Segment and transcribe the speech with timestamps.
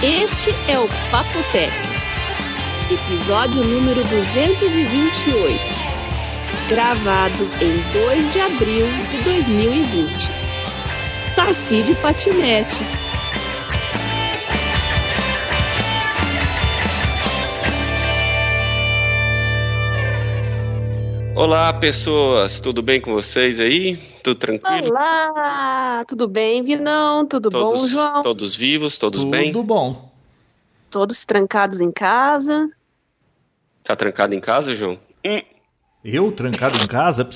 [0.00, 1.72] Este é o Papo Tech,
[2.88, 5.58] episódio número 228,
[6.68, 10.08] gravado em 2 de abril de 2020.
[11.34, 12.76] Saci de patinete.
[21.34, 23.98] Olá, pessoas, tudo bem com vocês aí?
[24.28, 24.88] Tudo tranquilo?
[24.88, 27.24] Olá, tudo bem, Vinão?
[27.26, 28.22] Tudo todos, bom, João?
[28.22, 29.50] Todos vivos, todos Tudo bem?
[29.52, 30.12] bom.
[30.90, 32.68] Todos trancados em casa?
[33.82, 34.98] Tá trancado em casa, João?
[35.24, 35.40] Hum,
[36.04, 37.26] Eu trancado em casa?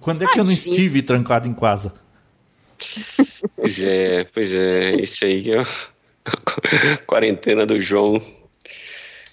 [0.00, 1.94] Quando é que eu não estive trancado em casa?
[3.56, 5.66] pois é, pois é, isso aí que é a
[7.06, 8.20] quarentena do João.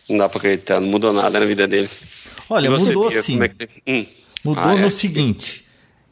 [0.09, 1.89] Não dá pra acreditar, não mudou nada na vida dele.
[2.49, 3.41] Olha, você, mudou Bia, sim.
[3.43, 4.05] é que- hum,
[4.45, 4.81] Mudou Ah, é?
[4.81, 5.62] no seguinte.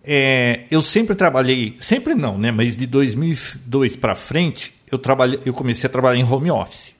[0.03, 2.51] É, eu sempre trabalhei, sempre não, né?
[2.51, 6.95] Mas de 2002 para frente, eu trabalhei, eu comecei a trabalhar em home office.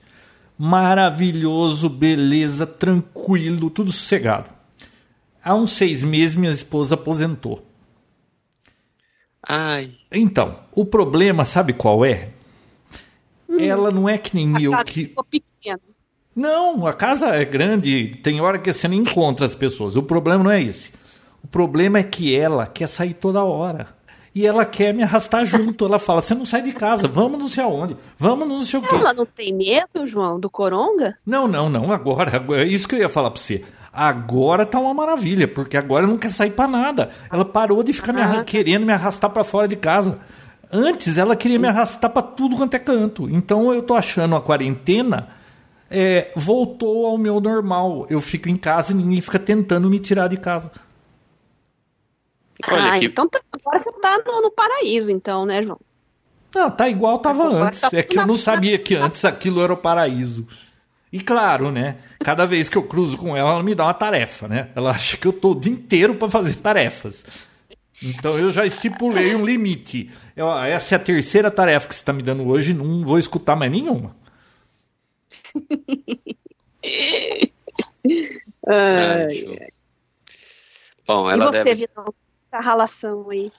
[0.56, 4.48] Maravilhoso, beleza, tranquilo, tudo sossegado.
[5.42, 7.66] Há uns seis meses minha esposa aposentou.
[9.46, 12.28] Ai, Então, o problema, sabe qual é?
[13.58, 15.80] Ela não é que nem A eu casa que ficou pequena.
[16.34, 19.96] Não, a casa é grande, tem hora que você não encontra as pessoas.
[19.96, 20.92] O problema não é esse.
[21.42, 23.88] O problema é que ela quer sair toda hora.
[24.34, 25.84] E ela quer me arrastar junto.
[25.84, 28.82] Ela fala: você não sai de casa, vamos não sei aonde, vamos não sei o
[28.82, 28.94] quê.
[28.94, 31.18] Ela não tem medo, João, do coronga?
[31.26, 33.62] Não, não, não, agora, é isso que eu ia falar pra você.
[33.92, 37.10] Agora tá uma maravilha, porque agora não quer sair pra nada.
[37.30, 38.42] Ela parou de ficar me Ah.
[38.42, 40.18] querendo me arrastar pra fora de casa.
[40.72, 43.28] Antes ela queria me arrastar pra tudo quanto é canto.
[43.28, 45.28] Então eu tô achando a quarentena
[45.90, 48.06] é, voltou ao meu normal.
[48.08, 50.70] Eu fico em casa e ninguém fica tentando me tirar de casa.
[52.68, 55.80] Olha ah, que- então tá- agora você tá no, no paraíso, então, né, João?
[56.54, 57.80] Não, tá igual tava Agora antes.
[57.80, 60.46] tá É que eu não sabia que antes aquilo era o paraíso.
[61.12, 61.96] E claro, né?
[62.20, 64.70] Cada vez que eu cruzo com ela, ela me dá uma tarefa, né?
[64.74, 67.24] Ela acha que eu tô o dia inteiro para fazer tarefas.
[68.02, 70.10] Então eu já estipulei um limite.
[70.34, 73.54] Eu, essa é a terceira tarefa que você está me dando hoje, não vou escutar
[73.54, 74.16] mais nenhuma.
[78.66, 79.58] ai.
[81.06, 81.88] Bom, e ela você, deve.
[82.52, 83.50] Tá a relação aí.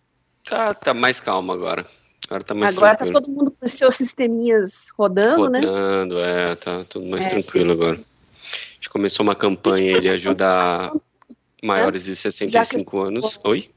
[0.46, 1.84] Tá, tá mais calma agora.
[2.28, 3.22] Agora tá mais Agora tá tranquilo.
[3.22, 5.62] todo mundo com os seus sisteminhas rodando, né?
[5.62, 7.81] Rodando, é, tá tudo mais É, tranquilo isso.
[7.81, 7.98] agora.
[8.00, 10.94] A gente começou uma campanha de ajudar
[11.64, 13.40] maiores de 65 anos.
[13.44, 13.72] Oi?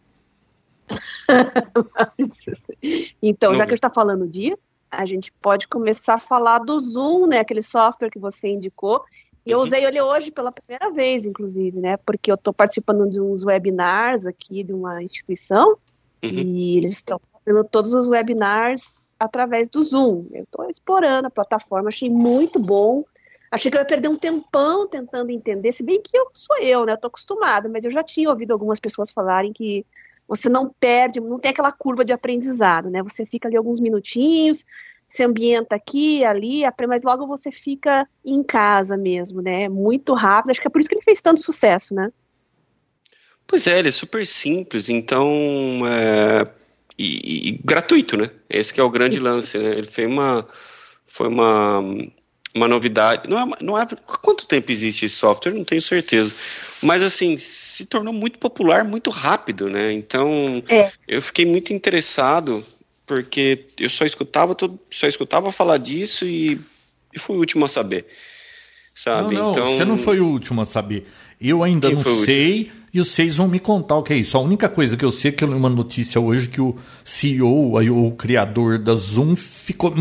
[3.23, 6.59] Então, Não já que a gente tá falando disso, a gente pode começar a falar
[6.61, 7.41] do Zoom, né?
[7.41, 9.03] Aquele software que você indicou.
[9.47, 9.65] E eu Uhum.
[9.65, 11.97] usei ele hoje pela primeira vez, inclusive, né?
[11.99, 15.79] Porque eu tô participando de uns webinars aqui de uma instituição
[16.25, 16.31] Uhum.
[16.31, 20.27] e eles estão fazendo todos os webinars através do Zoom.
[20.33, 23.05] Eu tô explorando a plataforma, achei muito bom.
[23.51, 26.85] Achei que eu ia perder um tempão tentando entender, se bem que eu sou eu,
[26.85, 26.93] né?
[26.93, 29.87] Eu tô acostumada, mas eu já tinha ouvido algumas pessoas falarem que
[30.27, 33.01] você não perde, não tem aquela curva de aprendizado, né?
[33.05, 34.65] Você fica ali alguns minutinhos,
[35.09, 39.69] se ambienta aqui, ali, mas logo você fica em casa mesmo, né?
[39.69, 40.51] Muito rápido.
[40.51, 42.11] Acho que é por isso que ele fez tanto sucesso, né?
[43.47, 45.31] Pois é, ele é super simples, então.
[45.87, 46.51] é,
[46.99, 48.31] e, e gratuito, né?
[48.49, 49.71] Esse que é o grande lance, né?
[49.71, 50.49] Ele foi uma.
[51.07, 51.81] Foi uma.
[52.55, 53.29] Uma novidade.
[53.29, 53.83] Não é, não é.
[53.83, 55.53] há Quanto tempo existe esse software?
[55.53, 56.35] Não tenho certeza.
[56.83, 59.93] Mas, assim, se tornou muito popular muito rápido, né?
[59.93, 60.91] Então, É.
[61.07, 62.65] eu fiquei muito interessado,
[63.07, 64.57] porque eu só escutava,
[64.91, 66.61] só escutava falar disso e,
[67.15, 68.07] e fui o último a saber.
[68.95, 69.35] Sabe?
[69.35, 71.07] Não, não, então, você não foi o último a saber.
[71.41, 74.39] Eu ainda Quem não sei e os seis vão me contar o que é isso.
[74.39, 76.75] A única coisa que eu sei é que eu li uma notícia hoje que o
[77.05, 79.93] CEO, aí, o criador da Zoom, ficou.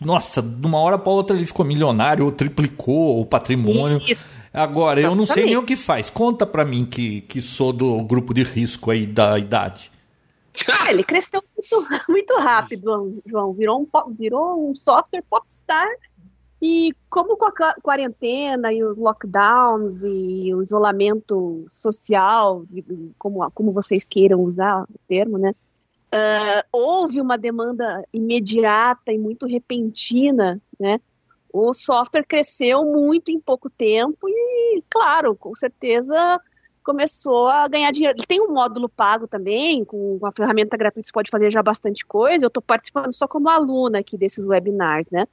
[0.00, 4.02] Nossa, de uma hora para outra ele ficou milionário, ou triplicou o patrimônio.
[4.04, 4.32] Isso.
[4.52, 6.10] Agora, eu não sei nem o que faz.
[6.10, 9.92] Conta pra mim que, que sou do grupo de risco aí da idade.
[10.68, 13.52] Ah, ele cresceu muito, muito rápido, João.
[13.52, 15.88] Virou um, virou um software popstar.
[16.62, 22.64] E como com a qua- quarentena e os lockdowns e o isolamento social,
[23.18, 25.54] como, como vocês queiram usar o termo, né?
[26.12, 31.00] ah, houve uma demanda imediata e muito repentina, né?
[31.52, 36.40] O software cresceu muito em pouco tempo e, claro, com certeza
[36.84, 38.16] começou a ganhar dinheiro.
[38.16, 42.04] Ele tem um módulo pago também, com uma ferramenta gratuita você pode fazer já bastante
[42.04, 42.44] coisa.
[42.44, 45.26] Eu estou participando só como aluna aqui desses webinars, né?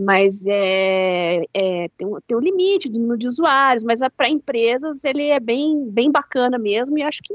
[0.00, 5.04] Mas é, é, tem, um, tem um limite de número de usuários, mas para empresas
[5.04, 7.34] ele é bem, bem bacana mesmo e acho que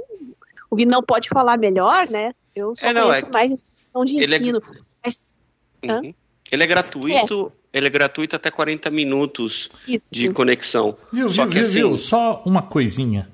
[0.70, 2.34] o Vinão pode falar melhor, né?
[2.56, 4.62] Eu só É, não, conheço é- mais instituição de ele é- ensino.
[5.04, 5.40] Mas,
[5.88, 6.02] Hã?
[6.02, 6.14] Uhum.
[6.52, 7.78] Ele é gratuito, é.
[7.78, 10.14] ele é gratuito até 40 minutos Isso.
[10.14, 10.96] de conexão.
[11.12, 11.98] Viu, Só viu, que, viu, assim, viu?
[11.98, 13.30] Só uma coisinha.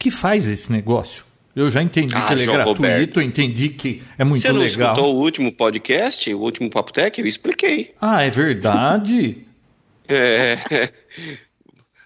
[0.00, 1.26] O que faz esse negócio?
[1.54, 3.20] Eu já entendi ah, que ele é gratuito, Roberto.
[3.20, 4.50] entendi que é muito legal.
[4.50, 4.94] Você não legal.
[4.94, 7.20] escutou o último podcast, o último Papo Tech?
[7.20, 7.94] Eu expliquei.
[8.00, 9.44] Ah, é verdade?
[10.08, 10.90] é.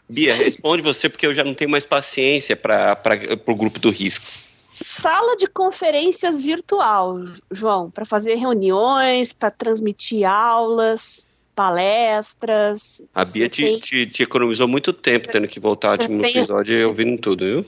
[0.08, 2.98] Bia, responde você, porque eu já não tenho mais paciência para
[3.46, 4.26] o grupo do risco.
[4.72, 13.02] Sala de conferências virtual, João, para fazer reuniões, para transmitir aulas, palestras.
[13.14, 13.78] A Bia te, tem...
[13.78, 16.26] te, te, economizou muito tempo tendo que voltar no tenho...
[16.26, 17.66] episódio e ouvindo tudo, viu?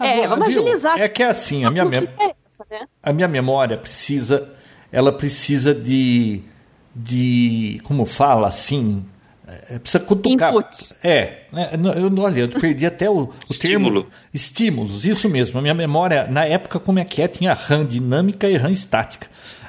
[0.00, 0.62] É, Agora, vamos viu?
[0.62, 0.98] agilizar.
[0.98, 2.08] É que é assim, a minha, mem...
[2.18, 2.86] é essa, né?
[3.02, 4.52] a minha memória precisa,
[4.92, 6.40] ela precisa de,
[6.94, 9.04] de, como fala assim,
[9.70, 10.50] é, precisa cutucar.
[10.50, 10.98] Inputs.
[11.02, 14.02] É, né, eu, olha, eu perdi até o, o Estímulo.
[14.02, 14.16] termo.
[14.32, 15.58] Estímulos, isso mesmo.
[15.58, 17.28] A minha memória, na época, como é que é?
[17.28, 19.26] Tinha RAM dinâmica e RAM estática.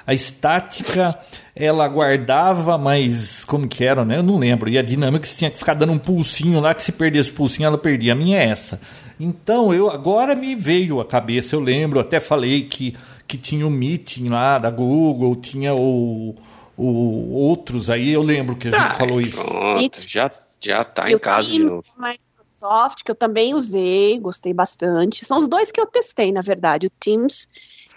[0.10, 1.20] A estática,
[1.56, 4.18] ela guardava, mas como que era, né?
[4.18, 4.70] Eu não lembro.
[4.70, 7.36] E a dinâmica, você tinha que ficar dando um pulsinho lá, que se perdesse o
[7.36, 8.14] pulsinho, ela perdia.
[8.14, 8.82] A minha é essa.
[9.20, 12.98] Então, eu agora me veio a cabeça, eu lembro, até falei que,
[13.28, 16.36] que tinha o um meeting lá da Google, tinha o
[16.76, 19.36] o, outros aí, eu lembro que a gente tá, falou isso.
[19.36, 20.32] Pronto, já,
[20.62, 21.84] já tá em casa de novo.
[21.98, 25.26] Microsoft, que eu também usei, gostei bastante.
[25.26, 27.50] São os dois que eu testei, na verdade, o Teams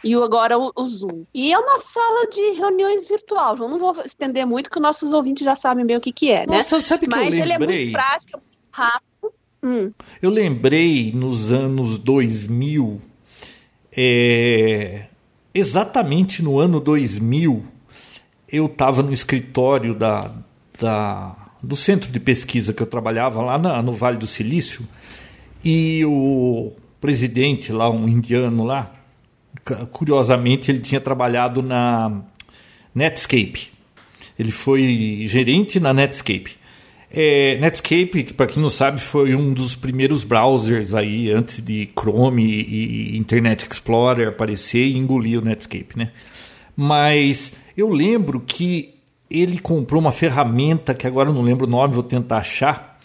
[0.04, 1.24] e agora o, o, Zoom.
[1.32, 3.70] E é uma sala de reuniões virtual, João.
[3.70, 6.58] Não vou estender muito, que nossos ouvintes já sabem bem o que, que é, né?
[6.58, 7.52] Nossa, sabe que Mas eu lembrei?
[7.52, 8.40] ele é muito prático,
[8.70, 9.32] rápido.
[9.62, 9.92] Hum.
[10.20, 13.00] Eu lembrei nos anos 2000,
[13.96, 15.06] é,
[15.54, 17.62] exatamente no ano 2000,
[18.48, 20.32] eu estava no escritório da,
[20.80, 24.86] da, do centro de pesquisa que eu trabalhava lá na, no Vale do Silício
[25.64, 28.92] e o presidente lá, um indiano lá,
[29.90, 32.22] curiosamente ele tinha trabalhado na
[32.94, 33.70] Netscape.
[34.38, 36.56] Ele foi gerente na Netscape.
[37.14, 42.42] É, Netscape, para quem não sabe, foi um dos primeiros browsers aí antes de Chrome
[42.42, 46.10] e, Internet Explorer aparecer e engolir o Netscape, né?
[46.74, 48.94] Mas eu lembro que
[49.30, 52.98] ele comprou uma ferramenta que agora eu não lembro o nome, vou tentar achar.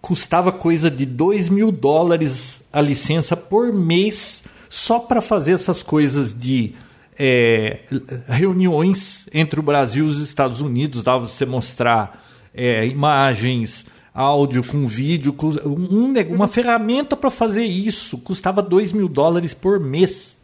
[0.00, 6.32] Custava coisa de 2 mil dólares a licença por mês só para fazer essas coisas
[6.32, 6.72] de
[7.18, 7.80] é,
[8.26, 11.04] reuniões entre o Brasil e os Estados Unidos.
[11.04, 12.24] Dava você mostrar
[12.54, 13.84] é, imagens,
[14.14, 15.36] áudio com vídeo,
[15.66, 20.38] um, uma ferramenta para fazer isso custava 2 mil dólares por mês.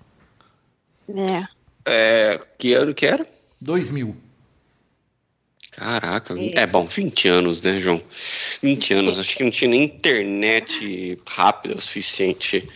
[1.08, 1.48] É.
[1.86, 2.46] é.
[2.58, 3.26] Que ano que era?
[3.62, 4.14] 2000.
[5.70, 6.64] Caraca, é.
[6.64, 8.02] é bom, 20 anos, né, João?
[8.62, 12.68] 20 anos, acho que não tinha nem internet rápida o suficiente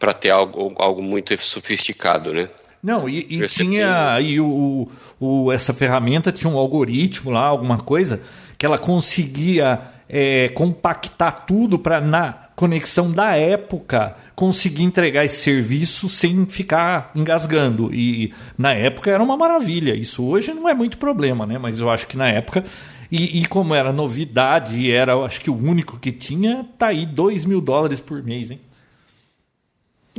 [0.00, 2.48] para ter algo, algo muito sofisticado, né?
[2.82, 4.18] Não, e, e tinha.
[4.20, 4.88] E o,
[5.20, 8.22] o, essa ferramenta tinha um algoritmo lá, alguma coisa,
[8.56, 16.08] que ela conseguia é, compactar tudo para, na conexão da época, conseguir entregar esse serviço
[16.08, 17.94] sem ficar engasgando.
[17.94, 19.94] E na época era uma maravilha.
[19.94, 21.58] Isso hoje não é muito problema, né?
[21.58, 22.64] Mas eu acho que na época.
[23.12, 27.44] E, e como era novidade, era acho que o único que tinha, tá aí 2
[27.44, 28.60] mil dólares por mês, hein?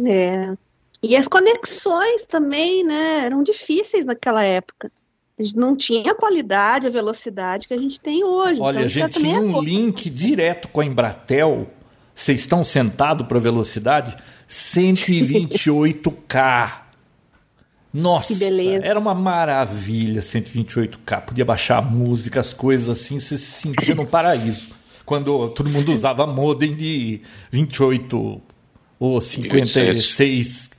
[0.04, 0.54] É.
[1.02, 3.26] E as conexões também, né?
[3.26, 4.92] Eram difíceis naquela época.
[5.38, 8.62] A gente não tinha a qualidade, a velocidade que a gente tem hoje.
[8.62, 11.68] Olha, então, a gente tinha é um link direto com a Embratel
[12.22, 14.16] vocês estão sentados para velocidade?
[14.48, 16.82] 128K.
[17.94, 18.34] Nossa,
[18.84, 21.26] era uma maravilha 128K.
[21.26, 24.76] Podia baixar música, as coisas assim, você se sentia no paraíso.
[25.06, 28.42] Quando todo mundo usava modem de 28
[29.02, 30.70] ou 56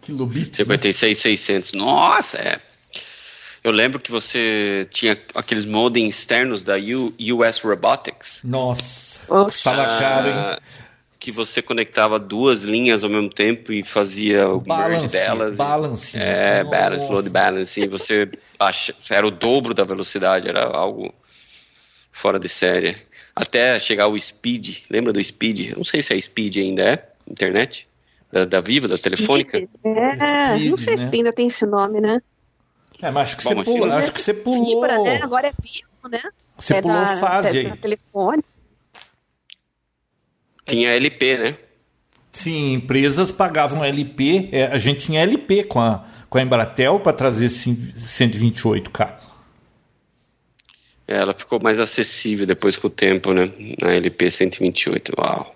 [0.00, 0.56] kilobits.
[0.56, 1.36] 56, né?
[1.36, 1.72] 600.
[1.72, 2.60] Nossa, é.
[3.64, 8.40] Eu lembro que você tinha aqueles modems externos da US Robotics.
[8.44, 10.58] Nossa, estava caro, hein?
[11.18, 15.56] Que você conectava duas linhas ao mesmo tempo e fazia o balance, merge delas.
[15.56, 16.16] Balance.
[16.16, 16.70] É, Nossa.
[16.70, 17.80] balance, load balance.
[17.80, 21.12] E você acha, era o dobro da velocidade, era algo
[22.12, 22.96] fora de série.
[23.34, 25.70] Até chegar o Speed, lembra do Speed?
[25.70, 27.88] Eu não sei se é Speed ainda é, internet?
[28.32, 29.14] Da, da Viva, da Speed.
[29.14, 29.58] Telefônica?
[29.84, 31.02] É, Speed, não sei né?
[31.02, 32.20] se ainda tem esse nome, né?
[33.00, 35.04] É, mas acho que, Bom, você, pulou, acho que você pulou.
[35.04, 35.20] Né?
[35.22, 36.22] Agora é vivo, né?
[36.56, 37.76] Você é pulou da, fase aí.
[37.76, 38.42] telefone.
[40.64, 41.58] Tinha LP, né?
[42.32, 44.48] Sim, empresas pagavam LP.
[44.50, 49.14] É, a gente tinha LP com a, com a Embratel para trazer 128K.
[51.06, 53.52] É, ela ficou mais acessível depois com o tempo, né?
[53.80, 55.12] Na LP 128.
[55.18, 55.54] Uau.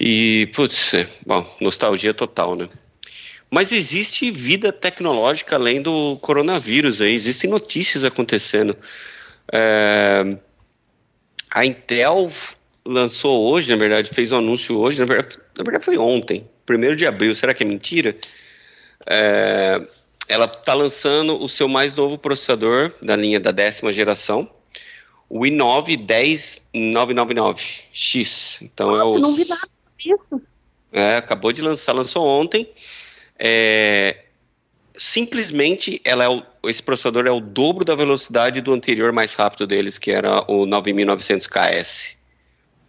[0.00, 2.68] E, putz, é, bom, nostalgia total, né?
[3.50, 8.76] Mas existe vida tecnológica além do coronavírus aí, existem notícias acontecendo.
[9.52, 10.36] É,
[11.50, 12.30] a Intel
[12.84, 16.94] lançou hoje, na verdade, fez um anúncio hoje, na verdade, na verdade foi ontem, 1
[16.94, 18.14] de abril, será que é mentira?
[19.06, 19.80] É,
[20.28, 24.50] ela está lançando o seu mais novo processador da linha da décima geração,
[25.28, 26.06] o i9
[26.74, 28.58] 10999X.
[28.62, 30.40] Então Nossa, é o, não vi nada disso.
[30.92, 32.68] É, acabou de lançar, lançou ontem.
[33.38, 34.24] É,
[34.96, 39.66] simplesmente ela é o, esse processador é o dobro da velocidade do anterior mais rápido
[39.66, 42.16] deles, que era o 9900KS.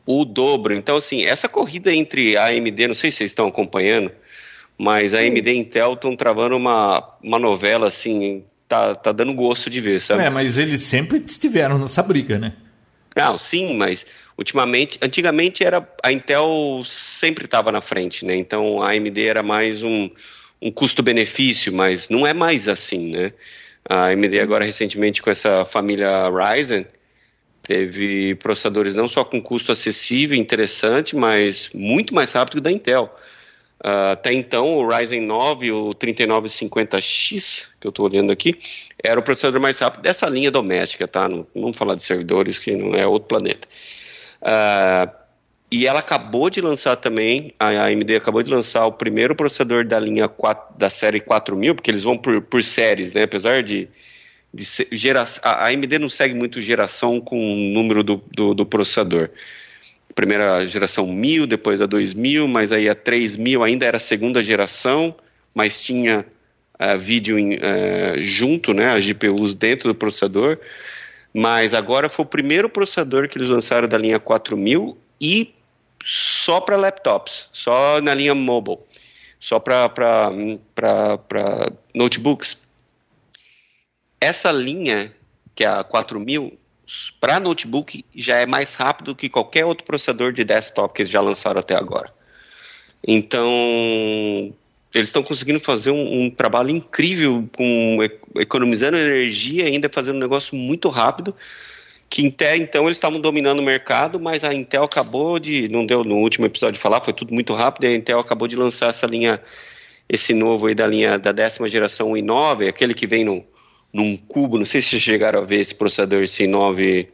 [0.05, 0.73] O dobro.
[0.73, 4.11] Então, assim, essa corrida entre a AMD, não sei se vocês estão acompanhando,
[4.77, 9.69] mas a AMD e Intel estão travando uma, uma novela, assim, tá, tá dando gosto
[9.69, 10.23] de ver, sabe?
[10.23, 12.55] É, mas eles sempre estiveram nessa briga, né?
[13.15, 14.05] Não, sim, mas
[14.37, 18.35] ultimamente, antigamente era a Intel sempre estava na frente, né?
[18.35, 20.09] Então a AMD era mais um,
[20.61, 23.33] um custo-benefício, mas não é mais assim, né?
[23.87, 26.85] A AMD agora recentemente com essa família Ryzen
[27.63, 33.13] teve processadores não só com custo acessível, interessante, mas muito mais rápido que da Intel.
[33.83, 38.59] Uh, até então, o Ryzen 9, o 3950X, que eu estou olhando aqui,
[39.01, 41.29] era o processador mais rápido dessa linha doméstica, tá?
[41.29, 43.67] Não, não vamos falar de servidores, que não é outro planeta.
[44.41, 45.19] Uh,
[45.71, 49.99] e ela acabou de lançar também, a AMD acabou de lançar o primeiro processador da
[49.99, 53.23] linha 4, da série 4000, porque eles vão por, por séries, né?
[53.23, 53.87] Apesar de,
[54.51, 59.29] de geração, a AMD não segue muito geração com o número do, do, do processador.
[60.19, 65.15] Primeira geração 1000, depois a 2000, mas aí a 3000 ainda era segunda geração,
[65.55, 66.25] mas tinha
[66.77, 68.91] uh, vídeo em, uh, junto, né?
[68.91, 70.59] As GPUs dentro do processador.
[71.33, 75.55] Mas agora foi o primeiro processador que eles lançaram da linha 4000 e
[76.03, 78.79] só para laptops, só na linha mobile,
[79.39, 80.33] só para
[81.95, 82.61] notebooks.
[84.19, 85.13] Essa linha,
[85.55, 86.58] que é a 4000,
[87.19, 91.21] para notebook já é mais rápido que qualquer outro processador de desktop que eles já
[91.21, 92.13] lançaram até agora.
[93.05, 93.49] Então,
[94.93, 97.99] eles estão conseguindo fazer um, um, trabalho incrível, com
[98.35, 101.35] economizando energia e ainda fazendo um negócio muito rápido
[102.09, 106.03] que até então eles estavam dominando o mercado, mas a Intel acabou de, não deu
[106.03, 108.89] no último episódio de falar, foi tudo muito rápido, e a Intel acabou de lançar
[108.89, 109.39] essa linha,
[110.07, 113.45] esse novo aí da linha da décima geração i9, aquele que vem no,
[113.93, 117.07] num cubo, não sei se vocês chegaram a ver esse processador, esse i9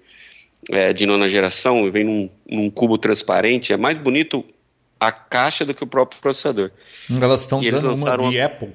[0.70, 4.44] é, de nona geração, vem num, num, cubo transparente, é mais bonito
[5.00, 6.72] a caixa do que o próprio processador.
[7.10, 8.46] Elas estão dando uma de uma...
[8.46, 8.74] Apple.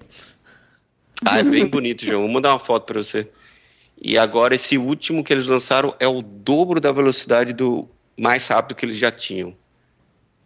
[1.25, 3.29] Ah, é bem bonito, João, vou mandar uma foto para você.
[4.01, 8.77] E agora esse último que eles lançaram é o dobro da velocidade do mais rápido
[8.77, 9.55] que eles já tinham.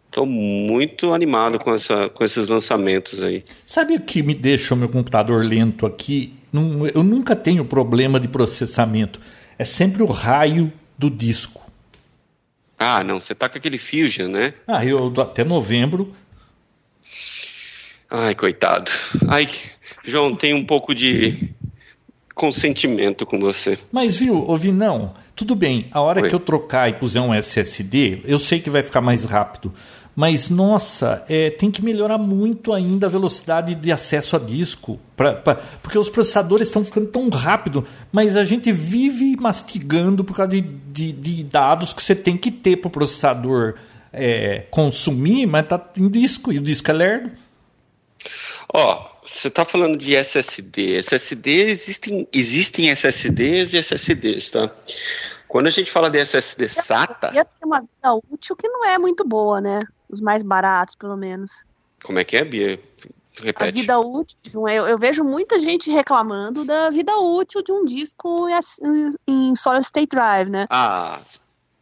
[0.07, 3.43] Estou muito animado com, essa, com esses lançamentos aí.
[3.65, 6.33] Sabe o que me deixa o meu computador lento aqui?
[6.93, 9.19] Eu nunca tenho problema de processamento.
[9.57, 11.61] É sempre o raio do disco.
[12.77, 13.19] Ah, não.
[13.19, 14.53] Você tá com aquele Fusion, né?
[14.67, 16.13] Ah, eu até novembro.
[18.09, 18.91] Ai, coitado.
[19.27, 19.47] Ai,
[20.03, 21.49] João, tem um pouco de
[22.33, 23.77] consentimento com você.
[23.91, 25.13] Mas viu, ouvi não.
[25.35, 26.29] Tudo bem, a hora Oi.
[26.29, 29.73] que eu trocar e puser um SSD, eu sei que vai ficar mais rápido.
[30.15, 34.97] Mas, nossa, é, tem que melhorar muito ainda a velocidade de acesso a disco.
[35.15, 40.35] Pra, pra, porque os processadores estão ficando tão rápido, mas a gente vive mastigando por
[40.35, 43.75] causa de, de, de dados que você tem que ter para o processador
[44.13, 47.31] é, consumir, mas tá em disco, e o disco é lerdo.
[48.73, 50.95] Ó, oh, você está falando de SSD.
[50.95, 54.71] SSD existem, existem SSDs e SSDs, tá?
[55.47, 57.31] Quando a gente fala de SSD SATA.
[57.31, 59.81] Tem uma vida útil que não é muito boa, né?
[60.09, 61.65] Os mais baratos, pelo menos.
[62.03, 62.79] Como é que é, Bia?
[63.37, 63.63] Repete.
[63.63, 68.47] A vida útil, eu, eu vejo muita gente reclamando da vida útil de um disco
[69.27, 70.67] em solid state drive, né?
[70.69, 71.19] Ah,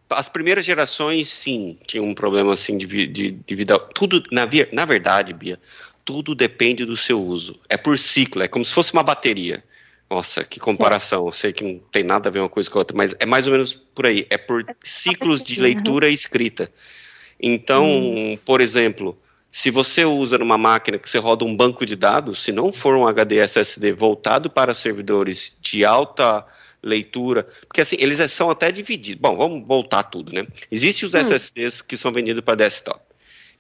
[0.10, 3.78] as primeiras gerações, sim, tinham um problema assim de, de, de vida.
[3.78, 5.60] Tudo, na, na verdade, Bia,
[6.04, 7.60] tudo depende do seu uso.
[7.70, 9.64] É por ciclo, é como se fosse uma bateria.
[10.10, 11.26] Nossa, que comparação.
[11.26, 13.26] Eu sei que não tem nada a ver uma coisa com a outra, mas é
[13.26, 14.28] mais ou menos por aí.
[14.30, 16.72] É por é ciclos de leitura e escrita.
[17.44, 18.38] Então, hum.
[18.46, 19.18] por exemplo,
[19.52, 22.96] se você usa numa máquina que você roda um banco de dados, se não for
[22.96, 26.46] um HD SSD voltado para servidores de alta
[26.82, 29.22] leitura, porque assim, eles são até divididos.
[29.22, 30.48] Bom, vamos voltar tudo, né?
[30.72, 31.20] Existem os hum.
[31.20, 33.14] SSDs que são vendidos para desktop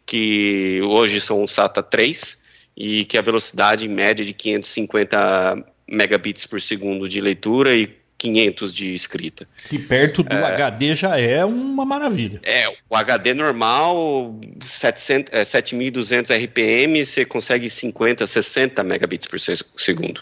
[0.06, 2.38] que hoje são SATA 3
[2.75, 8.94] e que a velocidade média de 550 megabits por segundo de leitura e 500 de
[8.94, 9.46] escrita.
[9.68, 12.39] Que perto do é, HD já é uma maravilha.
[12.44, 19.38] É, o HD normal, 700, é, 7200 RPM, você consegue 50, 60 megabits por
[19.77, 20.22] segundo.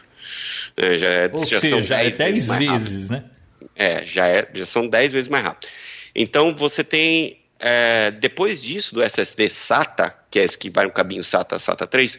[0.75, 3.23] É, já é, Ou já seja, são 10 é 10 vezes, vezes né?
[3.75, 5.69] É, já, é, já são 10 vezes mais rápido.
[6.15, 10.91] Então você tem, é, depois disso, do SSD SATA, que é esse que vai no
[10.91, 12.17] caminho SATA, SATA 3,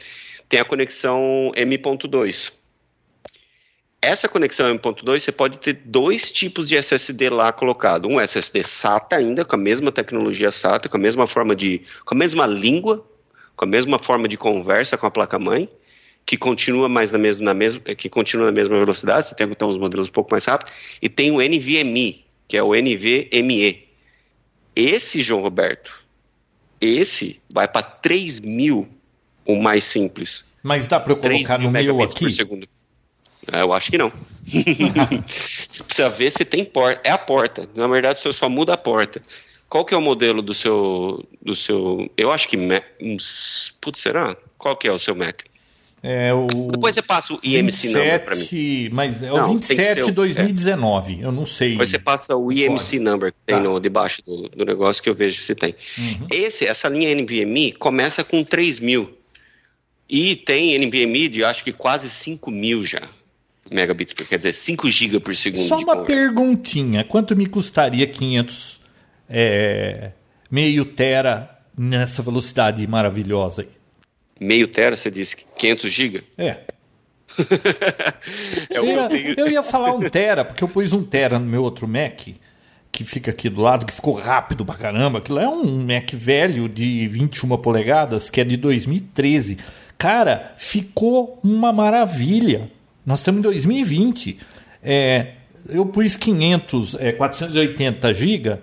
[0.49, 2.53] tem a conexão M.2.
[4.03, 8.09] Essa conexão M.2 você pode ter dois tipos de SSD lá colocado.
[8.09, 11.83] Um SSD SATA ainda, com a mesma tecnologia SATA, com a mesma forma de.
[12.05, 13.07] com a mesma língua,
[13.55, 15.69] com a mesma forma de conversa com a placa-mãe,
[16.27, 19.71] que continua mais na mesma, na mesma, que continua na mesma velocidade, você tem então
[19.71, 23.89] uns modelos um pouco mais rápidos, e tem o NVMe, que é o NVMe.
[24.75, 26.03] Esse, João Roberto,
[26.81, 28.89] esse vai para 3 mil,
[29.47, 30.45] o mais simples.
[30.61, 32.27] Mas dá para eu colocar no meu aqui?
[32.27, 32.82] É,
[33.51, 34.13] eu acho que não.
[35.87, 37.01] Precisa ver se tem porta.
[37.05, 37.69] É a porta.
[37.75, 39.21] Na verdade, você só muda a porta.
[39.69, 41.25] Qual que é o modelo do seu.
[41.41, 42.11] do seu.
[42.17, 42.57] Eu acho que.
[43.81, 44.37] Putz, será?
[44.57, 45.43] Qual que é o seu Mac?
[46.05, 48.89] É o Depois você passa o IMC 27, number para mim.
[48.91, 51.25] Mas é o não, 27 de 2019, é.
[51.25, 51.71] eu não sei.
[51.71, 53.63] Depois você passa o IMC number que tem tá.
[53.63, 55.77] no, debaixo do, do, negócio que eu vejo se tem.
[55.97, 56.27] Uhum.
[56.29, 59.17] Esse, essa linha NVMe começa com 3 mil.
[60.09, 63.03] E tem NVMe de acho que quase 5 mil já
[63.73, 65.67] megabits, quer dizer, 5 GB por segundo.
[65.67, 66.07] Só uma conversa.
[66.07, 68.81] perguntinha: quanto me custaria 500
[69.29, 70.12] é,
[70.50, 73.69] meio tera nessa velocidade maravilhosa aí?
[74.41, 76.25] Meio tera, você disse 500 GB?
[76.37, 76.61] É.
[78.69, 81.62] é eu, ia, eu ia falar um tera, porque eu pus um tera no meu
[81.62, 82.29] outro Mac,
[82.91, 85.19] que fica aqui do lado, que ficou rápido pra caramba.
[85.19, 89.59] Aquilo é um Mac velho de 21 polegadas, que é de 2013.
[89.97, 92.71] Cara, ficou uma maravilha.
[93.05, 94.39] Nós estamos em 2020.
[94.83, 95.33] É,
[95.69, 98.59] eu pus 500, é, 480 GB.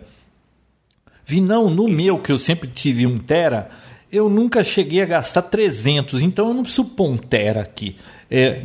[1.25, 3.69] Vi, não, no meu, que eu sempre tive 1 tera,
[4.11, 7.95] eu nunca cheguei a gastar 300, então eu não preciso pôr 1 tera aqui.
[8.31, 8.61] É,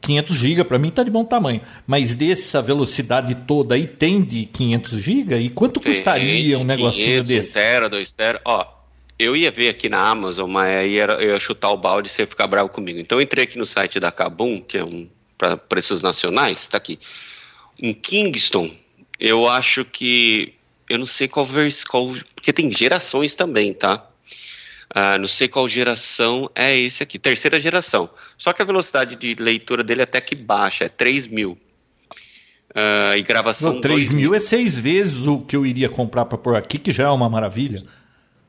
[0.00, 4.46] 500 GB para mim está de bom tamanho, mas dessa velocidade toda aí tem de
[4.46, 5.38] 500 GB?
[5.38, 7.50] E quanto custaria um negocinho 500, desse?
[7.50, 8.79] 1 tera, 2 tera, ó,
[9.20, 12.10] eu ia ver aqui na Amazon, mas aí era, eu ia chutar o balde e
[12.10, 12.98] você ia ficar bravo comigo.
[12.98, 15.06] Então eu entrei aqui no site da Kabum, que é um
[15.36, 16.98] para preços nacionais, está aqui.
[17.82, 18.74] Um Kingston,
[19.18, 20.54] eu acho que
[20.88, 24.06] eu não sei qual versão, porque tem gerações também, tá?
[24.92, 28.08] Ah, não sei qual geração é esse aqui, terceira geração.
[28.38, 31.58] Só que a velocidade de leitura dele é até que baixa, é 3 mil.
[32.70, 33.74] Uh, e gravação.
[33.74, 36.92] Não, 3 mil é seis vezes o que eu iria comprar para pôr aqui, que
[36.92, 37.82] já é uma maravilha.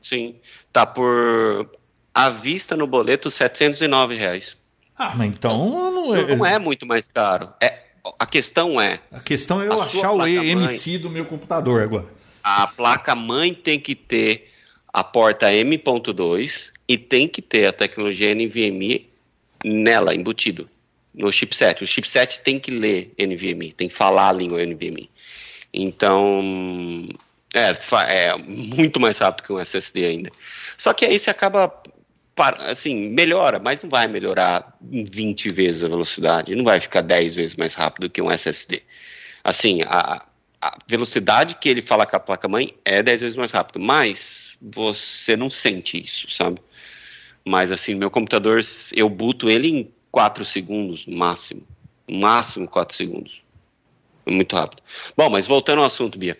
[0.02, 0.36] Sim.
[0.72, 1.70] Tá por
[2.14, 4.56] à vista no boleto 709 reais.
[4.98, 7.48] Ah, mas então não é, não é muito mais caro.
[7.60, 7.80] É,
[8.18, 9.00] a questão é.
[9.10, 12.06] A questão é eu achar o EMC do meu computador agora.
[12.42, 14.50] A placa mãe tem que ter
[14.92, 19.08] a porta M.2 e tem que ter a tecnologia NVMe
[19.64, 20.66] nela, embutido,
[21.14, 21.82] no chipset.
[21.82, 25.08] O chipset tem que ler NVMe, tem que falar a língua NVMe.
[25.72, 27.08] Então,
[27.54, 27.76] é,
[28.08, 30.30] é muito mais rápido que um SSD ainda.
[30.76, 31.72] Só que aí você acaba,
[32.60, 37.34] assim, melhora, mas não vai melhorar em 20 vezes a velocidade, não vai ficar 10
[37.36, 38.82] vezes mais rápido que um SSD.
[39.44, 40.24] Assim, a,
[40.60, 45.36] a velocidade que ele fala com a placa-mãe é 10 vezes mais rápido, mas você
[45.36, 46.60] não sente isso, sabe?
[47.44, 48.60] Mas assim, meu computador,
[48.94, 51.66] eu buto ele em 4 segundos, no máximo.
[52.06, 53.42] No máximo 4 segundos.
[54.24, 54.82] Muito rápido.
[55.16, 56.38] Bom, mas voltando ao assunto, Bia.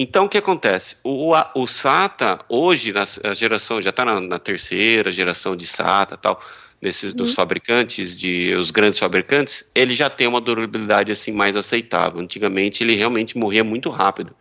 [0.00, 0.94] Então, o que acontece?
[1.02, 6.40] O, o SATA, hoje, na geração, já está na, na, terceira geração de SATA tal,
[6.80, 7.34] desses, dos uhum.
[7.34, 12.20] fabricantes, de, os grandes fabricantes, ele já tem uma durabilidade assim mais aceitável.
[12.20, 14.36] Antigamente, ele realmente morria muito rápido.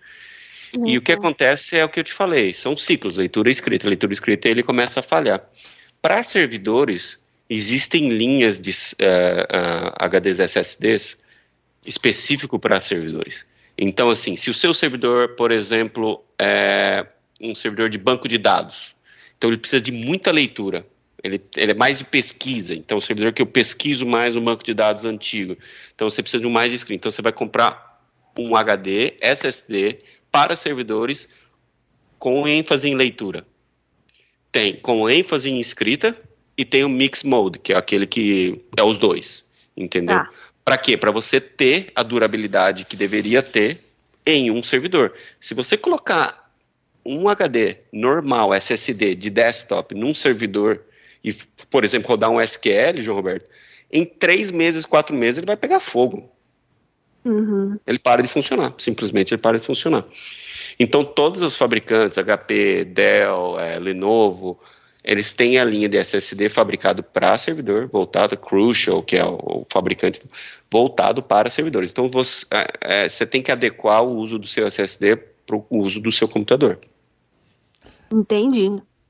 [0.77, 0.89] Uhum.
[0.89, 3.89] E o que acontece é o que eu te falei, são ciclos, leitura e escrita.
[3.89, 5.43] Leitura e escrita, ele começa a falhar.
[5.99, 11.17] Para servidores, existem linhas de uh, uh, HDs SSDs
[11.83, 13.43] específico para servidores.
[13.77, 17.05] Então, assim, se o seu servidor, por exemplo, é
[17.39, 18.95] um servidor de banco de dados,
[19.37, 20.85] então ele precisa de muita leitura.
[21.23, 24.63] Ele, ele, é mais de pesquisa, então o servidor que eu pesquiso mais no banco
[24.63, 25.57] de dados antigo.
[25.93, 27.01] Então você precisa de um mais de escrita.
[27.01, 28.01] Então você vai comprar
[28.37, 29.99] um HD, SSD,
[30.31, 31.27] para servidores
[32.19, 33.45] com ênfase em leitura.
[34.51, 36.19] Tem com ênfase em escrita
[36.57, 40.17] e tem o Mix Mode, que é aquele que é os dois, entendeu?
[40.17, 40.29] Tá.
[40.67, 40.97] Para quê?
[40.97, 43.79] Para você ter a durabilidade que deveria ter
[44.25, 45.13] em um servidor.
[45.39, 46.51] Se você colocar
[47.05, 50.81] um HD normal, SSD de desktop, num servidor
[51.23, 51.33] e,
[51.69, 53.49] por exemplo, rodar um SQL, João Roberto,
[53.89, 56.29] em três meses, quatro meses, ele vai pegar fogo.
[57.23, 57.79] Uhum.
[57.87, 60.03] Ele para de funcionar, simplesmente ele para de funcionar.
[60.77, 64.59] Então todos os fabricantes, HP, Dell, é, Lenovo,
[65.03, 69.67] eles têm a linha de SSD fabricado para servidor, voltado, Crucial, que é o, o
[69.71, 70.21] fabricante,
[70.69, 71.91] voltado para servidores.
[71.91, 75.65] Então você, é, é, você tem que adequar o uso do seu SSD para o
[75.69, 76.79] uso do seu computador.
[78.11, 78.69] Entendi.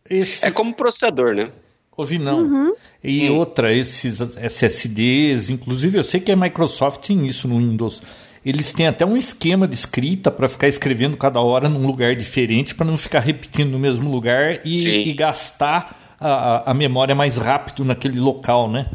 [0.10, 0.46] Esse...
[0.46, 1.52] É como processador, né?
[1.96, 2.42] Ouvi não.
[2.44, 2.76] Uhum.
[3.04, 3.38] E Hum.
[3.38, 8.04] outra, esses SSDs, inclusive eu sei que a Microsoft tem isso no Windows.
[8.48, 12.74] Eles têm até um esquema de escrita para ficar escrevendo cada hora num lugar diferente,
[12.74, 17.38] para não ficar repetindo no mesmo lugar e, e gastar a, a- a memória mais
[17.38, 18.90] rápido naquele local, né?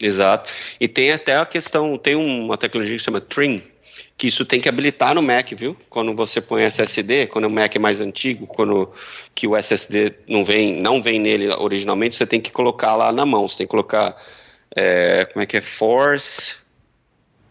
[0.00, 0.52] Exato.
[0.80, 3.62] E tem até a questão, tem uma tecnologia que chama Trim,
[4.16, 5.76] que isso tem que habilitar no Mac, viu?
[5.88, 8.92] Quando você põe SSD, quando o Mac é mais antigo, quando
[9.34, 13.26] que o SSD não vem, não vem nele originalmente, você tem que colocar lá na
[13.26, 13.48] mão.
[13.48, 14.16] Você tem que colocar,
[14.76, 15.60] é, como é que é?
[15.60, 16.56] Force,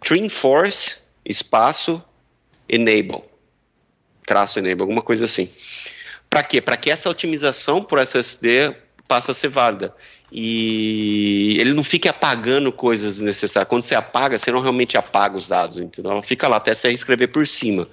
[0.02, 2.02] Trim Force, espaço,
[2.68, 3.24] Enable,
[4.26, 5.50] traço Enable, alguma coisa assim.
[6.30, 6.60] Para quê?
[6.62, 8.76] Para que essa otimização por SSD
[9.08, 9.94] passe a ser válida.
[10.32, 13.70] E ele não fique apagando coisas desnecessárias.
[13.70, 16.12] Quando você apaga, você não realmente apaga os dados, entendeu?
[16.12, 17.88] Ela fica lá até você escrever por cima.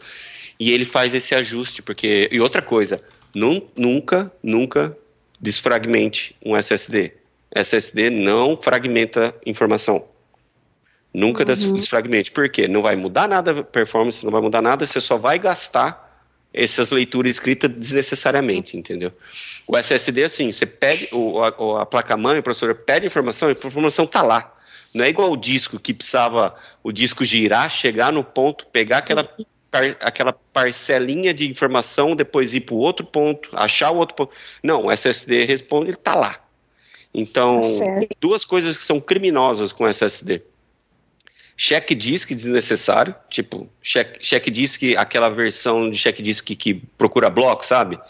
[0.59, 2.29] E ele faz esse ajuste, porque.
[2.33, 2.99] E outra coisa,
[3.35, 4.97] nun- nunca, nunca
[5.39, 7.13] desfragmente um SSD.
[7.55, 10.07] SSD não fragmenta informação.
[11.13, 12.31] Nunca des- desfragmente.
[12.31, 12.69] Por quê?
[12.69, 16.09] Não vai mudar nada a performance, não vai mudar nada, você só vai gastar
[16.53, 19.13] essas leituras escritas desnecessariamente, entendeu?
[19.67, 24.07] O SSD, assim, você pede, o, a, a placa-mãe, o processador pede informação, a informação
[24.07, 24.53] tá lá.
[24.93, 29.23] Não é igual o disco, que precisava o disco girar, chegar no ponto, pegar aquela,
[29.71, 34.33] par- aquela parcelinha de informação, depois ir para o outro ponto, achar o outro ponto.
[34.63, 36.41] Não, o SSD responde, ele tá lá.
[37.15, 40.43] Então, Tá duas coisas que são criminosas com SSD.
[41.63, 48.01] Cheque disque desnecessário, tipo, cheque disque, aquela versão de cheque disque que procura bloco, sabe?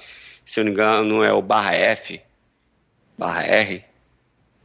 [0.45, 2.21] Se eu não me engano, é o barra F,
[3.19, 3.85] barra R,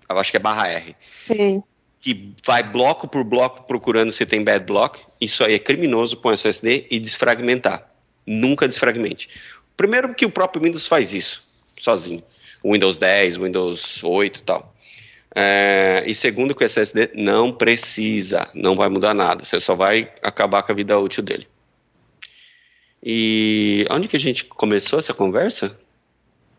[0.08, 0.96] eu acho que é barra R,
[1.26, 1.64] Sim.
[2.00, 5.00] que vai bloco por bloco procurando se tem bad block.
[5.20, 7.90] Isso aí é criminoso com SSD e desfragmentar.
[8.24, 9.30] Nunca desfragmente.
[9.76, 11.44] Primeiro que o próprio Windows faz isso,
[11.76, 12.22] sozinho.
[12.62, 14.75] O Windows 10, o Windows 8 e tal.
[15.38, 19.44] É, e segundo que o SSD não precisa, não vai mudar nada.
[19.44, 21.46] Você só vai acabar com a vida útil dele.
[23.04, 25.78] E onde que a gente começou essa conversa?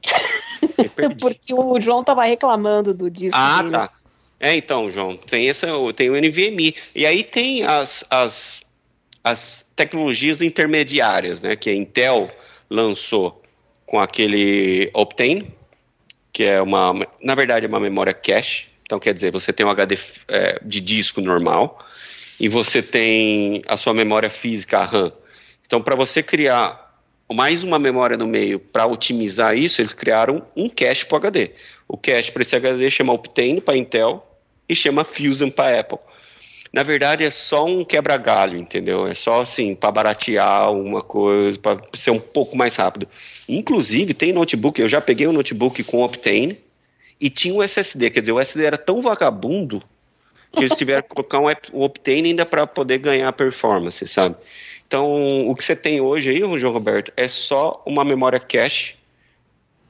[1.20, 3.72] Porque o João tava reclamando do disco Ah, dele.
[3.72, 3.90] tá.
[4.38, 6.76] É, então, João, tem, essa, tem o NVMe.
[6.94, 8.60] E aí tem as, as,
[9.24, 11.56] as tecnologias intermediárias, né?
[11.56, 12.30] Que a Intel
[12.68, 13.42] lançou
[13.86, 15.50] com aquele Optane,
[16.36, 18.66] que é uma, na verdade, é uma memória cache.
[18.82, 21.82] Então, quer dizer, você tem um HD é, de disco normal
[22.38, 25.10] e você tem a sua memória física, a RAM.
[25.66, 27.00] Então, para você criar
[27.32, 31.52] mais uma memória no meio para otimizar isso, eles criaram um cache para HD.
[31.88, 34.22] O cache para esse HD chama Optane para Intel
[34.68, 35.98] e chama Fusion para Apple.
[36.70, 39.06] Na verdade, é só um quebra-galho, entendeu?
[39.06, 43.08] É só assim, para baratear alguma coisa, para ser um pouco mais rápido.
[43.48, 46.58] Inclusive, tem notebook, eu já peguei um notebook com Optane
[47.20, 49.82] e tinha um SSD, quer dizer, o SSD era tão vagabundo
[50.52, 51.46] que eles tiveram que colocar um,
[51.78, 54.36] um Optane ainda para poder ganhar performance, sabe?
[54.86, 58.94] Então, o que você tem hoje aí, João Roberto, é só uma memória cache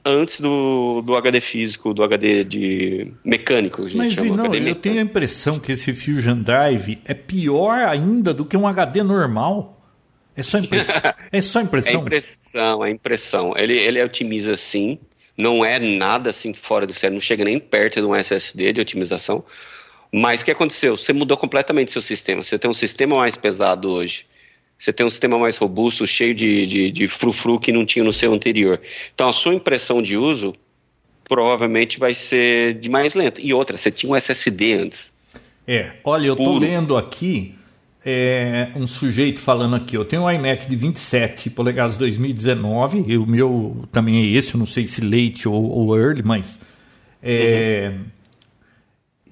[0.03, 4.35] antes do, do HD físico, do HD de mecânico, a gente Mas chama.
[4.35, 4.81] não, HD eu mecânico.
[4.81, 9.76] tenho a impressão que esse Fusion Drive é pior ainda do que um HD normal.
[10.37, 11.13] É só impressão.
[11.31, 12.01] é só É impressão.
[12.01, 13.53] impressão, é impressão.
[13.57, 14.99] Ele, ele otimiza sim,
[15.35, 18.81] não é nada assim fora do sério, não chega nem perto de um SSD de
[18.81, 19.43] otimização.
[20.13, 20.97] Mas o que aconteceu?
[20.97, 22.43] Você mudou completamente seu sistema.
[22.43, 24.25] Você tem um sistema mais pesado hoje.
[24.77, 28.13] Você tem um sistema mais robusto, cheio de, de, de frufru que não tinha no
[28.13, 28.79] seu anterior.
[29.13, 30.53] Então a sua impressão de uso
[31.27, 33.41] provavelmente vai ser de mais lento.
[33.41, 35.13] E outra, você tinha um SSD antes.
[35.67, 36.59] É, olha, eu tô Puro.
[36.59, 37.53] lendo aqui
[38.09, 39.97] é, um sujeito falando aqui.
[39.97, 43.03] Eu tenho um iMac de 27 polegadas 2019.
[43.05, 46.61] E o meu também é esse, eu não sei se late ou, ou early, mas.
[47.21, 47.93] É,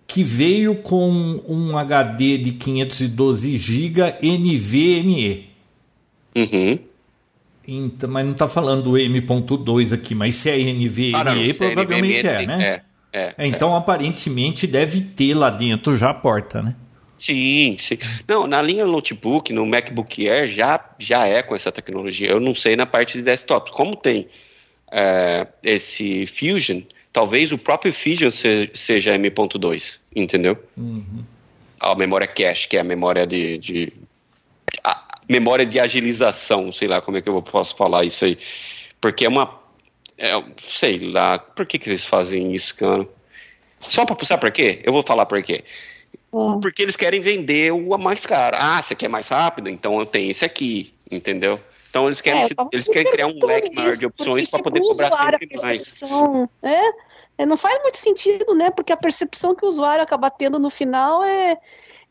[0.05, 1.09] Que veio com
[1.47, 5.49] um HD de 512 GB NVMe.
[6.35, 6.79] Uhum.
[7.67, 11.63] Então, mas não está falando do M.2 aqui, mas se é NVMe, Ah, não, se
[11.63, 12.63] é provavelmente NVMe, é, tem- né?
[12.63, 12.83] É,
[13.19, 16.75] é, É, então, aparentemente, deve ter lá dentro já a porta, né?
[17.25, 17.97] Sim, sim.
[18.27, 22.29] Não, na linha notebook, no MacBook Air, já, já é com essa tecnologia.
[22.29, 23.71] Eu não sei na parte de desktops.
[23.71, 24.27] Como tem
[24.91, 30.63] é, esse Fusion, talvez o próprio Fusion se- seja M.2, entendeu?
[31.79, 33.93] A memória cache, que é a memória de, de,
[35.27, 38.37] memória de agilização, sei lá como é que eu posso falar isso aí.
[39.01, 39.59] Porque é uma.
[40.17, 43.07] É, sei lá, por que, que eles fazem isso, cara?
[43.79, 44.81] Só para sabe por quê?
[44.83, 45.63] Eu vou falar por quê.
[46.31, 46.59] Uhum.
[46.59, 48.57] Porque eles querem vender o mais caro.
[48.59, 49.69] Ah, você quer mais rápido?
[49.69, 51.59] Então eu tenho esse aqui, entendeu?
[51.89, 55.37] Então eles querem, é, eles querem criar um leque maior de opções para poder cobrar
[55.39, 56.03] sempre mais.
[56.61, 56.81] É,
[57.37, 58.69] é, não faz muito sentido, né?
[58.69, 61.57] Porque a percepção que o usuário acaba tendo no final é,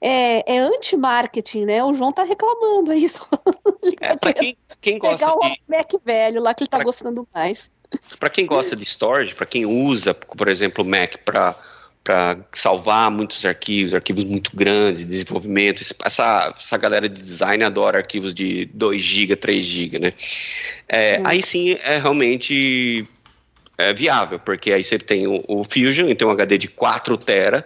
[0.00, 1.84] é, é anti-marketing, né?
[1.84, 3.26] O João tá reclamando, é isso.
[4.00, 5.60] é, para quem, quem gosta pegar de...
[5.68, 6.84] o Mac velho lá que ele tá pra...
[6.84, 7.70] gostando mais.
[8.18, 11.54] Para quem gosta de storage, para quem usa, por exemplo, o Mac para
[12.04, 15.80] para salvar muitos arquivos, arquivos muito grandes, de desenvolvimento.
[16.04, 20.12] Essa, essa galera de design adora arquivos de 2 GB, 3 GB, né?
[20.86, 23.08] É, aí sim é realmente
[23.78, 27.64] é viável, porque aí você tem o, o Fusion, então um HD de 4 TB,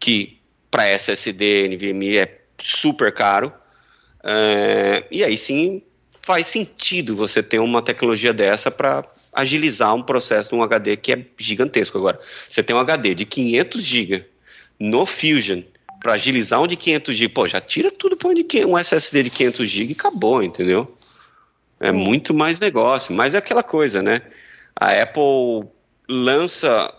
[0.00, 0.38] que
[0.70, 3.52] para SSD, NVMe é super caro.
[4.24, 5.82] É, e aí sim
[6.22, 11.12] faz sentido você ter uma tecnologia dessa para agilizar um processo de um HD que
[11.12, 11.98] é gigantesco.
[11.98, 14.24] Agora, você tem um HD de 500 GB
[14.78, 15.62] no Fusion
[16.00, 19.68] para agilizar um de 500 GB, pô, já tira tudo para um SSD de 500
[19.68, 20.96] GB e acabou, entendeu?
[21.80, 24.20] É muito mais negócio, mas é aquela coisa, né?
[24.76, 25.66] A Apple
[26.08, 26.92] lança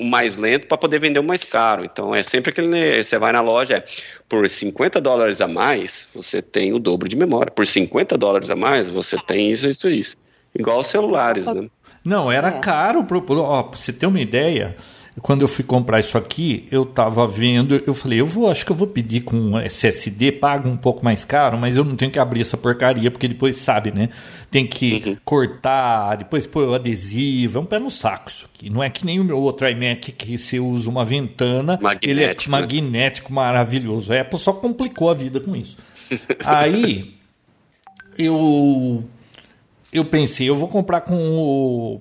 [0.00, 1.84] o mais lento para poder vender o mais caro.
[1.84, 3.02] Então é sempre aquele.
[3.02, 3.84] Você vai na loja, é,
[4.28, 7.50] por 50 dólares a mais, você tem o dobro de memória.
[7.50, 10.16] Por 50 dólares a mais, você tem isso, isso, isso.
[10.58, 11.68] Igual os celulares, né?
[12.04, 12.58] Não, era é.
[12.58, 13.04] caro.
[13.04, 14.76] Pro, ó, pra você ter uma ideia,
[15.20, 18.72] quando eu fui comprar isso aqui, eu tava vendo, eu falei, eu vou, acho que
[18.72, 22.18] eu vou pedir com SSD, pago um pouco mais caro, mas eu não tenho que
[22.18, 24.10] abrir essa porcaria, porque depois sabe, né?
[24.50, 25.16] Tem que uhum.
[25.24, 28.70] cortar, depois pôr o adesivo, é um pé no saco isso aqui.
[28.70, 32.24] Não é que nem o meu outro iMac que você usa uma ventana, magnético, ele
[32.24, 32.34] é né?
[32.48, 34.12] magnético, maravilhoso.
[34.12, 35.76] A Apple só complicou a vida com isso.
[36.44, 37.14] Aí
[38.16, 39.04] eu
[39.92, 42.00] eu pensei, eu vou comprar com o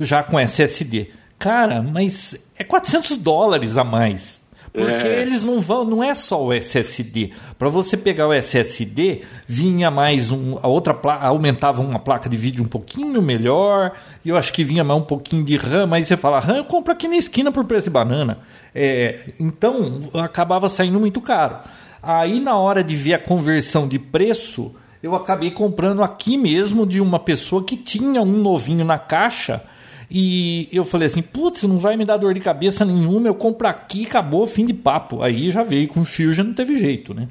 [0.00, 1.10] já com SSD.
[1.38, 4.40] Cara, mas é 400 dólares a mais.
[4.72, 5.22] Porque é.
[5.22, 7.32] eles não vão, não é só o SSD.
[7.58, 12.36] Para você pegar o SSD, vinha mais um, a outra placa, aumentava uma placa de
[12.36, 13.92] vídeo um pouquinho melhor,
[14.24, 16.64] e eu acho que vinha mais um pouquinho de RAM, mas você fala, RAM eu
[16.64, 18.38] compro aqui na esquina por preço de banana.
[18.74, 21.58] É, então, acabava saindo muito caro.
[22.02, 27.00] Aí na hora de ver a conversão de preço, eu acabei comprando aqui mesmo de
[27.00, 29.62] uma pessoa que tinha um novinho na caixa
[30.10, 33.68] e eu falei assim, putz, não vai me dar dor de cabeça nenhuma, eu compro
[33.68, 35.22] aqui, acabou, fim de papo.
[35.22, 37.28] Aí já veio com Fusion, não teve jeito, né?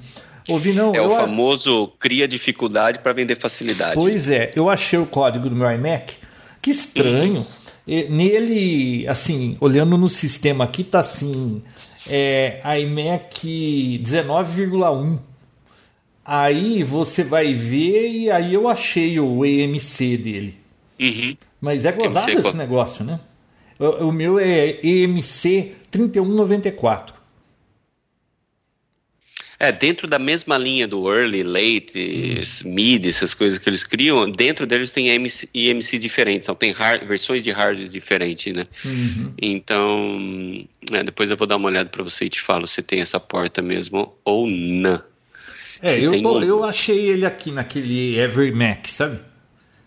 [0.47, 3.95] Ouvi, não, é o famoso cria dificuldade para vender facilidade.
[3.95, 6.13] Pois é, eu achei o código do meu iMac,
[6.61, 7.45] que estranho.
[7.87, 8.05] Uhum.
[8.09, 11.61] Nele, assim, olhando no sistema aqui, tá assim,
[12.07, 15.19] é, iMac 19,1.
[16.27, 20.57] Aí você vai ver e aí eu achei o EMC dele.
[20.99, 21.37] Uhum.
[21.61, 23.21] Mas é gozado esse negócio, né?
[23.79, 27.15] O, o, meu é EMC 3194.
[29.57, 32.73] É, dentro da mesma linha do early, late, hum.
[32.73, 37.07] mid, essas coisas que eles criam, dentro deles tem EMC, EMC diferentes, então tem hard,
[37.07, 38.67] versões de hardware diferentes, né?
[38.83, 39.33] Uhum.
[39.41, 42.99] Então, é, depois eu vou dar uma olhada para você e te falo se tem
[42.99, 45.01] essa porta mesmo ou não.
[45.81, 46.13] É, eu,
[46.43, 49.19] eu achei ele aqui naquele Every Mac, sabe?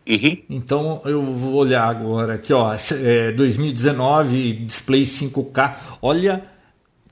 [0.08, 0.36] Uhum.
[0.48, 5.76] Então eu vou olhar agora aqui, ó, é 2019 display 5K.
[6.02, 6.44] Olha,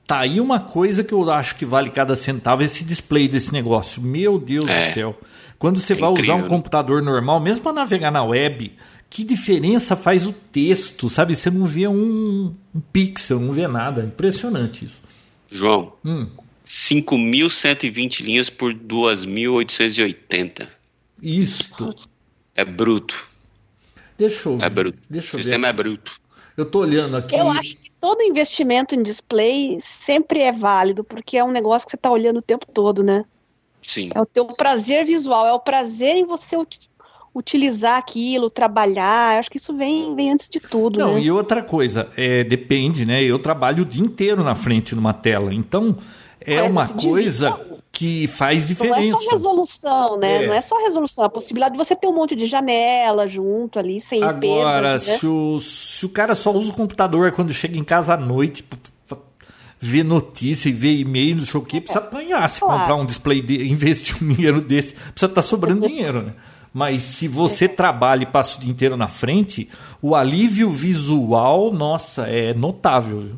[0.05, 4.01] tá aí uma coisa que eu acho que vale cada centavo esse display desse negócio.
[4.01, 4.87] Meu Deus é.
[4.87, 5.19] do céu.
[5.57, 6.49] Quando você é vai incrível, usar um né?
[6.49, 8.71] computador normal, mesmo para navegar na web,
[9.09, 11.35] que diferença faz o texto, sabe?
[11.35, 14.03] Você não vê um, um pixel, não vê nada.
[14.03, 15.01] Impressionante isso.
[15.49, 16.27] João, hum.
[16.69, 20.67] 5.120 linhas por 2.880.
[21.19, 21.95] Isto.
[22.55, 23.27] É bruto.
[24.15, 24.65] Deixa eu ver.
[24.65, 24.99] É bruto.
[25.09, 25.69] Deixa eu o sistema ver.
[25.69, 26.21] é bruto.
[26.55, 27.35] Eu tô olhando aqui.
[27.35, 31.91] Eu acho que todo investimento em display sempre é válido, porque é um negócio que
[31.91, 33.25] você está olhando o tempo todo, né?
[33.81, 34.09] Sim.
[34.13, 36.55] É o teu prazer visual, é o prazer em você
[37.33, 39.35] utilizar aquilo, trabalhar.
[39.35, 40.99] Eu acho que isso vem, vem antes de tudo.
[40.99, 41.21] Não, né?
[41.21, 43.23] e outra coisa, é, depende, né?
[43.23, 45.97] Eu trabalho o dia inteiro na frente numa tela, então
[46.41, 47.59] é uma coisa
[47.91, 49.09] que faz diferença.
[49.09, 50.43] Não é só resolução, né?
[50.43, 50.47] É.
[50.47, 51.25] Não é só resolução.
[51.25, 55.17] A possibilidade de você ter um monte de janela junto ali, sem Agora, perdas, né?
[55.17, 58.63] se, o, se o cara só usa o computador quando chega em casa à noite
[59.81, 62.79] ver notícia e ver e-mail, não sei o que, precisa apanhar se claro.
[62.79, 66.33] comprar um display, de, investir um dinheiro desse, precisa estar tá sobrando dinheiro, né?
[66.71, 69.69] Mas se você trabalha e passa o dia inteiro na frente,
[70.01, 73.31] o alívio visual, nossa, é notável.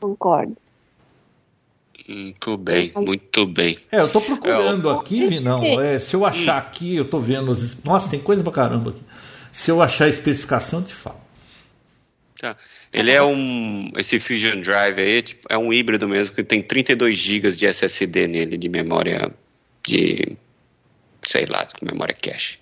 [0.00, 0.56] Concordo.
[2.08, 3.78] Muito bem, muito bem.
[3.90, 5.62] É, eu tô procurando aqui, Vinão.
[5.80, 7.50] É, se eu achar aqui, eu tô vendo.
[7.50, 7.82] As...
[7.82, 9.02] Nossa, tem coisa pra caramba aqui.
[9.50, 11.20] Se eu achar a especificação, eu te falo.
[12.40, 12.56] Tá.
[12.92, 13.90] Ele é um.
[13.96, 18.28] Esse Fusion Drive aí tipo, é um híbrido mesmo, que tem 32 GB de SSD
[18.28, 19.32] nele, de memória
[19.84, 20.36] de.
[21.26, 22.58] sei lá, de memória cache.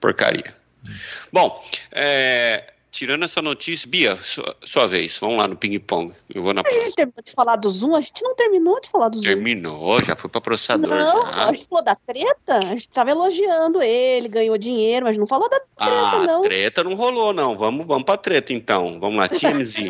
[0.00, 0.54] Porcaria.
[0.86, 0.92] Hum.
[1.32, 6.14] Bom, é, tirando essa notícia, Bia, sua, sua, vez, vamos lá no ping-pong.
[6.34, 7.94] Eu vou na A gente terminou de falar do Zoom?
[7.94, 9.24] A gente não terminou de falar do Zoom.
[9.24, 10.88] Terminou, já foi para processador.
[10.88, 11.48] Não, já.
[11.48, 15.48] a gente falou da treta, a gente estava elogiando ele, ganhou dinheiro, mas não falou
[15.50, 16.40] da treta, ah, não.
[16.40, 17.56] treta não rolou, não.
[17.58, 18.98] Vamos, vamos pra treta, então.
[18.98, 19.88] Vamos lá, TMZ.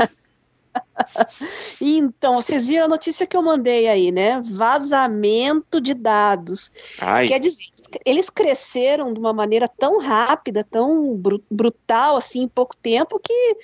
[1.80, 4.42] então, vocês viram a notícia que eu mandei aí, né?
[4.44, 6.72] Vazamento de dados.
[6.98, 7.28] Ai.
[7.28, 7.64] Quer dizer,
[8.04, 13.56] eles cresceram de uma maneira tão rápida, tão br brutal assim em pouco tempo que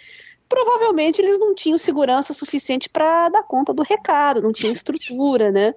[0.48, 5.74] provavelmente eles não tinham segurança suficiente para dar conta do recado, não tinham estrutura, né?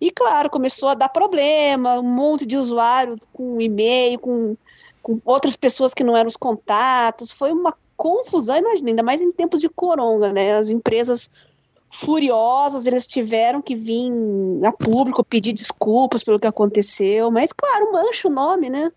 [0.00, 4.56] E claro, começou a dar problema, um monte de usuário com e-mail, com,
[5.02, 9.28] com outras pessoas que não eram os contatos, foi uma confusão, imagina, ainda mais em
[9.28, 10.56] tempos de coronga, né?
[10.56, 11.28] As empresas
[11.90, 14.10] furiosas, eles tiveram que vir
[14.64, 18.92] a público pedir desculpas pelo que aconteceu, mas claro, mancha o nome, né?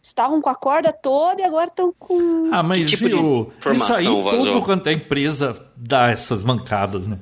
[0.00, 2.50] Estavam com a corda toda e agora estão com.
[2.52, 4.44] Ah, mas tipo viu, isso aí vazou?
[4.44, 7.18] tudo quanto a empresa dá essas mancadas, né?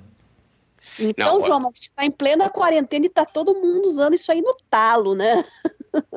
[0.98, 4.30] Então, Não, João, a gente está em plena quarentena e tá todo mundo usando isso
[4.30, 5.44] aí no talo, né?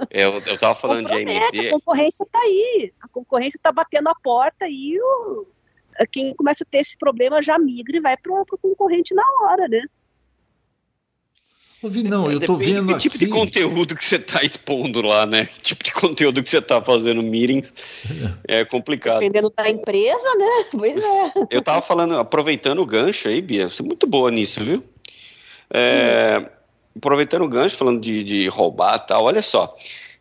[0.09, 1.67] Eu, eu tava falando de AMD.
[1.67, 2.93] A concorrência tá aí.
[3.01, 5.47] A concorrência tá batendo a porta e o,
[6.11, 9.67] quem começa a ter esse problema já migra e vai pro, pro concorrente na hora,
[9.67, 9.81] né?
[11.83, 13.01] Ouvi, não, eu tô Depende vendo que aqui.
[13.01, 15.45] tipo de conteúdo que você tá expondo lá, né?
[15.45, 17.73] Que tipo de conteúdo que você tá fazendo meetings
[18.47, 19.19] é complicado.
[19.19, 20.65] Dependendo da empresa, né?
[20.71, 21.33] Pois é.
[21.51, 24.81] Eu tava falando, aproveitando o gancho aí, Bia, você é muito boa nisso, viu?
[25.73, 26.49] É,
[26.95, 29.75] aproveitando o gancho, falando de, de roubar e tal, olha só.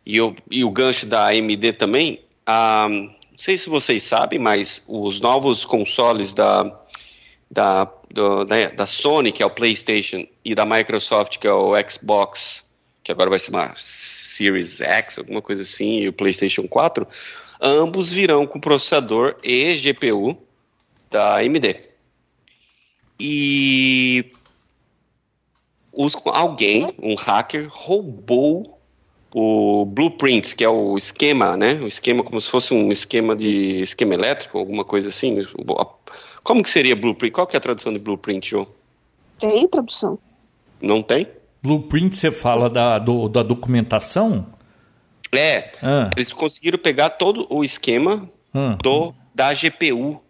[0.05, 2.89] E, eu, e o gancho da AMD também, ah,
[3.33, 6.79] não sei se vocês sabem, mas os novos consoles da,
[7.49, 11.73] da, do, da, da, Sony, que é o PlayStation, e da Microsoft, que é o
[11.89, 12.63] Xbox,
[13.03, 17.07] que agora vai se chamar Series X, alguma coisa assim, e o PlayStation 4,
[17.59, 20.37] ambos virão com processador e GPU
[21.09, 21.75] da AMD.
[23.19, 24.31] E
[25.91, 28.79] os, alguém, um hacker, roubou
[29.33, 31.73] o blueprint, que é o esquema, né?
[31.81, 35.39] O esquema como se fosse um esquema de esquema elétrico, alguma coisa assim.
[36.43, 37.33] Como que seria blueprint?
[37.33, 38.67] Qual que é a tradução de blueprint, João?
[39.39, 40.19] Tem tradução.
[40.81, 41.27] Não tem?
[41.61, 44.45] Blueprint você fala da, do, da documentação?
[45.31, 45.71] É.
[45.81, 46.09] Ah.
[46.15, 48.77] Eles conseguiram pegar todo o esquema ah.
[48.81, 50.21] do, da GPU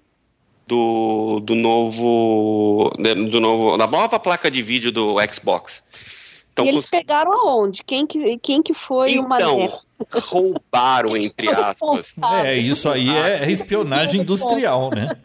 [0.66, 5.84] do, do novo do novo da nova placa de vídeo do Xbox.
[6.54, 6.92] Então, e eles cons...
[6.92, 7.84] pegaram aonde?
[7.84, 9.70] Quem que, quem que foi então, uma
[10.20, 12.18] roubaram, entre aspas.
[12.44, 15.18] É, isso aí é espionagem industrial, né?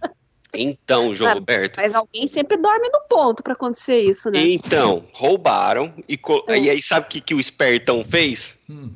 [0.54, 1.76] Então, João Roberto.
[1.76, 4.40] Mas alguém sempre dorme no ponto para acontecer isso, né?
[4.40, 5.92] Então, roubaram.
[6.08, 6.58] E, é.
[6.58, 8.58] e aí, sabe o que, que o espertão fez?
[8.68, 8.90] Hum.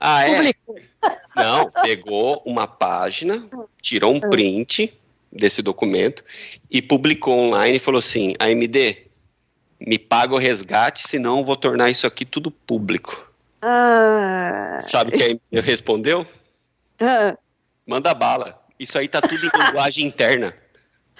[0.00, 0.36] Ah, é?
[0.36, 0.76] Publicou.
[1.36, 3.46] Não, pegou uma página,
[3.82, 4.94] tirou um print
[5.30, 6.24] desse documento
[6.70, 9.04] e publicou online e falou assim: AMD,
[9.80, 13.32] me paga o resgate, senão eu vou tornar isso aqui tudo público.
[13.60, 14.78] Ah.
[14.80, 16.26] Sabe o que a AMD respondeu?
[17.00, 17.36] Ah.
[17.86, 18.62] Manda bala.
[18.78, 20.54] Isso aí tá tudo em linguagem interna.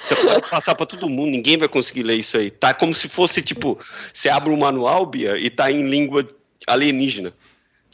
[0.02, 2.50] Você pode passar para todo mundo, ninguém vai conseguir ler isso aí.
[2.50, 3.78] Tá como se fosse tipo,
[4.12, 6.26] você abre o um manual, Bia, e tá em língua
[6.66, 7.32] alienígena.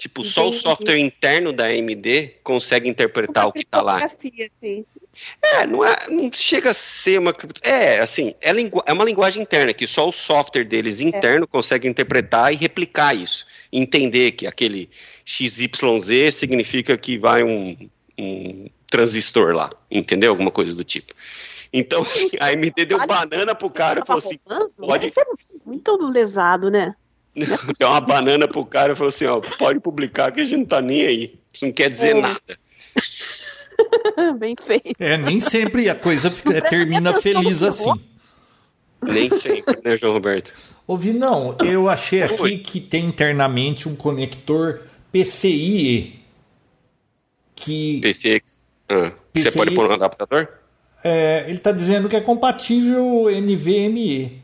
[0.00, 0.34] Tipo, Entendi.
[0.34, 4.02] só o software interno da AMD consegue interpretar o que tá lá.
[4.02, 4.86] Assim.
[5.42, 7.34] É, não, é, não chega a ser uma.
[7.62, 8.82] É, assim, é, lingu...
[8.86, 11.46] é uma linguagem interna que só o software deles interno é.
[11.46, 13.44] consegue interpretar e replicar isso.
[13.70, 14.88] Entender que aquele
[15.26, 17.76] XYZ significa que vai um,
[18.18, 20.30] um transistor lá, entendeu?
[20.30, 21.12] Alguma coisa do tipo.
[21.70, 24.40] Então, assim, a AMD deu banana pro cara e falou assim:
[24.78, 25.06] pode.
[25.06, 25.24] Isso é
[25.66, 26.94] muito lesado, né?
[27.78, 30.64] Deu uma banana pro cara e falou assim: ó, pode publicar que a gente não
[30.64, 31.38] tá nem aí.
[31.52, 32.20] Isso não quer dizer é.
[32.20, 32.40] nada.
[34.38, 34.94] Bem feito.
[34.98, 37.92] É, nem sempre a coisa fica, termina feliz assim.
[39.02, 40.52] Nem sempre, né, João Roberto?
[40.86, 41.56] Ouvi, não.
[41.64, 42.58] Eu achei aqui Oi.
[42.58, 46.20] que tem internamente um conector PCIe.
[47.54, 48.00] Que.
[48.00, 48.42] PCIe.
[48.88, 50.48] Ah, PCIe, você pode pôr um adaptador?
[51.02, 54.42] É, ele está dizendo que é compatível NVMe.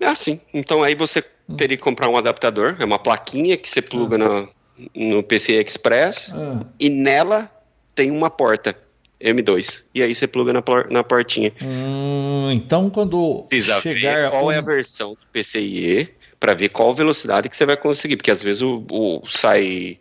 [0.00, 0.40] Ah, sim.
[0.52, 1.24] Então aí você
[1.56, 4.48] teria que comprar um adaptador, é uma plaquinha que você pluga ah.
[4.94, 6.64] no, no PCI Express ah.
[6.78, 7.50] e nela
[7.94, 8.76] tem uma porta
[9.20, 9.84] M2.
[9.94, 11.52] E aí você pluga na, na portinha.
[11.62, 16.68] Hum, então quando Precisa chegar ver qual um- é a versão do PCIe para ver
[16.68, 19.98] qual velocidade que você vai conseguir, porque às vezes o, o- sai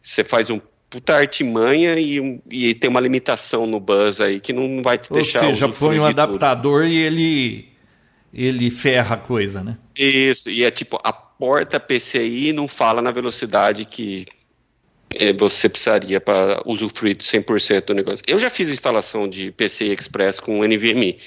[0.00, 0.60] você faz um
[0.90, 5.16] puta artimanha e, e tem uma limitação no bus aí que não vai te Ou
[5.16, 6.20] deixar seja, usufruir põe um de tudo.
[6.20, 7.71] adaptador e ele
[8.32, 9.76] ele ferra a coisa, né?
[9.96, 14.26] Isso, e é tipo, a porta PCI não fala na velocidade que
[15.10, 18.24] eh, você precisaria para usufruir de 100% do negócio.
[18.26, 21.18] Eu já fiz instalação de PCI Express com NVMe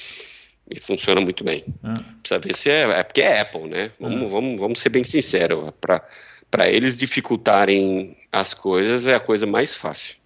[0.69, 1.63] e funciona muito bem.
[1.83, 1.93] Ah.
[2.21, 3.91] Precisa ver se é, é porque é Apple, né?
[3.99, 9.75] Vamos, vamos, vamos ser bem sinceros, para eles dificultarem as coisas é a coisa mais
[9.75, 10.17] fácil.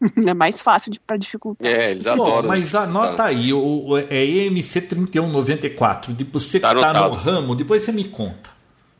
[0.26, 1.66] É mais fácil de, pra dificultar.
[1.70, 2.48] É, eles adoram.
[2.48, 3.24] mas anota Tá.
[3.26, 6.12] aí, o, o- é EMC 3194.
[6.12, 8.50] Depois você que Tá tá no ramo, depois você me conta.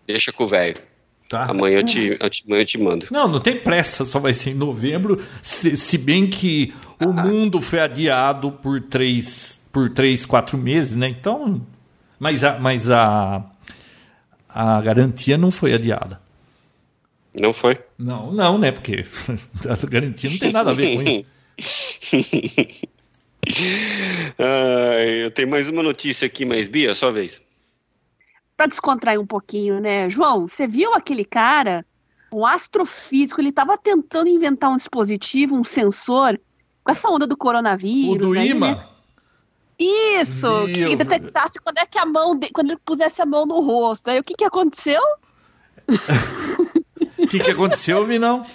[0.07, 0.76] Deixa com o velho.
[1.28, 1.45] Tá?
[1.51, 3.07] Amanhã eu te, eu te- amanhã eu te mando.
[3.11, 5.20] Não, não tem pressa, só vai ser em novembro.
[5.42, 6.72] Se, se bem que
[7.05, 11.09] o mundo foi adiado por três, por três, quatro meses, né?
[11.09, 11.61] Então,
[12.18, 13.42] mas a, mas a,
[14.49, 16.20] a garantia não foi adiada.
[17.34, 17.78] Não foi?
[17.99, 18.72] Não, não, né?
[18.72, 19.05] Porque
[19.68, 21.26] a garantia não tem nada a ver com isso.
[24.38, 27.40] Ai, eu tenho mais uma notícia aqui, mas Bia, sua vez.
[28.57, 30.09] Pra descontrair um pouquinho, né?
[30.09, 31.84] João, você viu aquele cara,
[32.32, 36.40] um astrofísico, ele tava tentando inventar um dispositivo, um sensor,
[36.82, 38.14] com essa onda do coronavírus.
[38.14, 38.57] O do aí, né?
[38.57, 38.88] imã,
[39.78, 40.88] Isso, Viu?
[40.88, 44.09] que detectasse quando é que a mão, de- quando ele pusesse a mão no rosto.
[44.09, 45.03] Aí o que que aconteceu?
[47.18, 48.46] o que, que aconteceu, Vinão?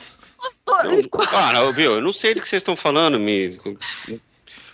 [1.01, 1.93] Ficou- Cara, viu?
[1.93, 3.59] Eu não sei do que vocês estão falando, me.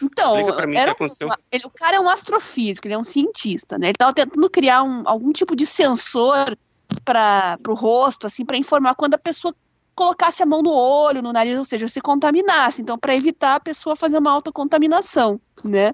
[0.02, 0.36] Então,
[0.68, 1.30] mim era um- aconteceu.
[1.52, 3.88] ele- o cara é um astrofísico, ele é um cientista, né?
[3.88, 6.56] Ele estava tentando criar um- algum tipo de sensor
[7.04, 9.56] para o rosto, assim, para informar quando a pessoa
[9.96, 12.82] colocasse a mão no olho, no nariz, ou seja, se contaminasse.
[12.82, 15.94] Então, para evitar a pessoa fazer uma autocontaminação, né?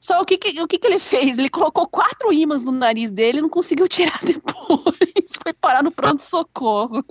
[0.00, 1.38] Só o que, que- o que, que ele fez?
[1.38, 5.26] Ele colocou quatro ímãs no nariz dele e não conseguiu tirar depois.
[5.42, 7.04] Foi parar no pronto-socorro.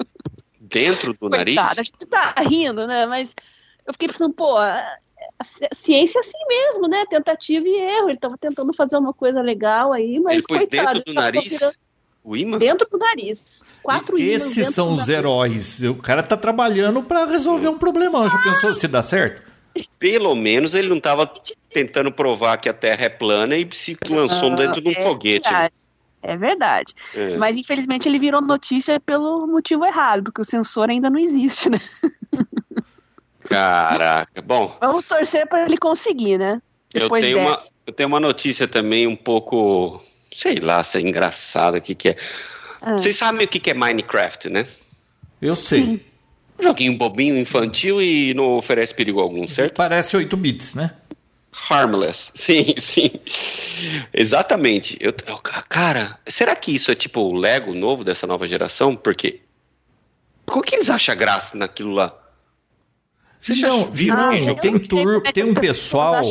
[0.60, 1.56] Dentro do nariz?
[1.56, 3.06] Coitada, a gente tá rindo, né?
[3.06, 3.36] Mas
[3.86, 4.84] eu fiquei pensando, pô, a,
[5.40, 7.06] a ci- a ciência é assim mesmo, né?
[7.10, 8.10] Tentativa e erro.
[8.10, 10.94] Ele tava tentando fazer uma coisa legal aí, mas Ele coitado.
[10.96, 11.48] dentro do nariz?
[11.48, 11.76] virando-
[12.24, 12.58] O imã?
[12.58, 13.64] Dentro do nariz.
[13.84, 15.10] Quatro ímãs Esses são os nariz.
[15.14, 15.84] heróis.
[15.84, 18.28] O cara tá trabalhando pra resolver um problema.
[18.30, 19.44] Já pensou se dá certo?
[20.00, 21.32] Pelo menos ele não estava
[21.72, 25.02] tentando provar que a Terra é plana e se lançou Ah, dentro de um é
[25.04, 25.50] foguete.
[25.50, 25.74] verdade.
[26.24, 26.94] É verdade.
[27.16, 27.38] É.
[27.38, 31.80] Mas infelizmente ele virou notícia pelo motivo errado, porque o sensor ainda não existe, né?
[33.42, 34.42] Caraca.
[34.42, 36.62] Bom, Vamos torcer para ele conseguir, né?
[36.94, 40.02] eu tenho, uma, eu tenho uma notícia também um pouco.
[40.36, 42.16] Sei lá se é engraçada o que, que é.
[42.82, 42.94] Ah.
[42.94, 44.66] Vocês sabem o que, que é Minecraft, né?
[45.42, 45.84] Eu sei.
[45.84, 46.00] Sim.
[46.60, 49.76] Um joguinho bobinho, infantil e não oferece perigo algum, certo?
[49.76, 50.92] Parece 8 bits, né?
[51.70, 52.32] Harmless.
[52.36, 53.12] Sim, sim.
[54.14, 54.98] Exatamente.
[55.00, 55.38] Eu, eu-
[55.70, 58.96] cara, será que isso é tipo o Lego novo dessa nova geração?
[58.96, 59.42] Porque.
[60.46, 62.16] Qual que eles acham graça naquilo lá?
[63.42, 66.22] Você Não, Ah, tem, tur- é tem um pessoal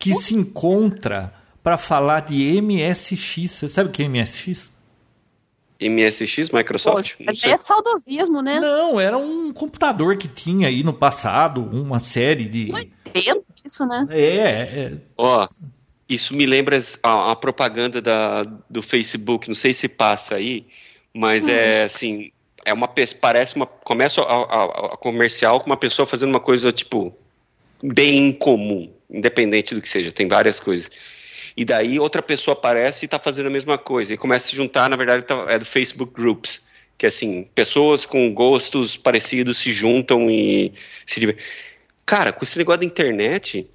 [0.00, 3.50] que se encontra pra falar de MSX.
[3.50, 4.70] Você sabe o que é MSX?
[5.80, 7.16] MSX, Microsoft?
[7.16, 7.52] Pô, sei.
[7.52, 8.58] é saudosismo, né?
[8.60, 12.70] Não, era um computador que tinha aí no passado uma série de.
[12.72, 14.06] Não entendo isso, né?
[14.10, 15.46] É, é, Ó,
[16.08, 20.66] isso me lembra a, a propaganda da, do Facebook, não sei se passa aí,
[21.14, 22.30] mas é assim,
[22.64, 22.88] é uma
[23.20, 24.64] parece uma começa a, a-
[24.94, 27.14] a comercial com uma pessoa fazendo uma coisa tipo
[27.82, 30.90] bem incomum, independente do que seja, tem várias coisas.
[31.56, 34.56] E daí outra pessoa aparece e está fazendo a mesma coisa e começa a se
[34.56, 36.66] juntar, na verdade tá- é do Facebook Groups,
[36.98, 40.72] que assim, pessoas com gostos parecidos se juntam e
[41.06, 41.36] se.
[42.04, 43.68] Cara, com esse negócio da internet,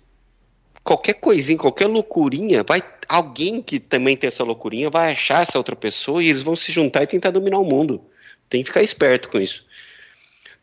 [0.83, 5.75] qualquer coisinha, qualquer loucurinha, vai alguém que também tem essa loucurinha vai achar essa outra
[5.75, 8.01] pessoa e eles vão se juntar e tentar dominar o mundo.
[8.49, 9.65] Tem que ficar esperto com isso.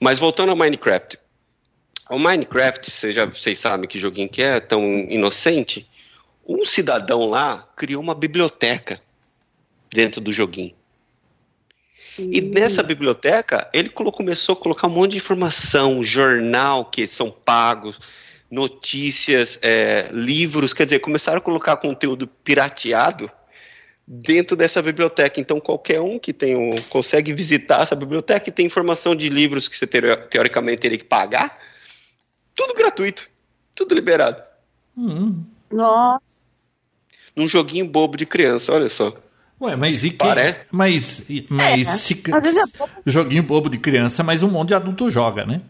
[0.00, 1.18] Mas voltando ao Minecraft.
[2.10, 5.86] O Minecraft, vocês, vocês sabem que joguinho que é tão inocente.
[6.48, 9.00] Um cidadão lá criou uma biblioteca
[9.90, 10.74] dentro do joguinho.
[12.18, 18.00] E nessa biblioteca, ele começou a colocar um monte de informação, jornal que são pagos,
[18.50, 23.30] notícias, é, livros, quer dizer, começaram a colocar conteúdo pirateado
[24.04, 25.38] dentro dessa biblioteca.
[25.38, 29.68] Então, qualquer um que tem um, consegue visitar essa biblioteca e tem informação de livros
[29.68, 31.56] que você teoricamente teria que pagar,
[32.54, 33.28] tudo gratuito,
[33.74, 34.42] tudo liberado.
[34.96, 35.44] Hum.
[35.70, 36.37] Nossa.
[37.38, 39.14] Num joguinho bobo de criança, olha só.
[39.60, 40.18] Ué, mas e quem?
[40.18, 40.58] Parece.
[40.72, 44.74] Mas, mas É, se, às vezes é joguinho bobo de criança, mas um monte de
[44.74, 45.60] adulto joga, né?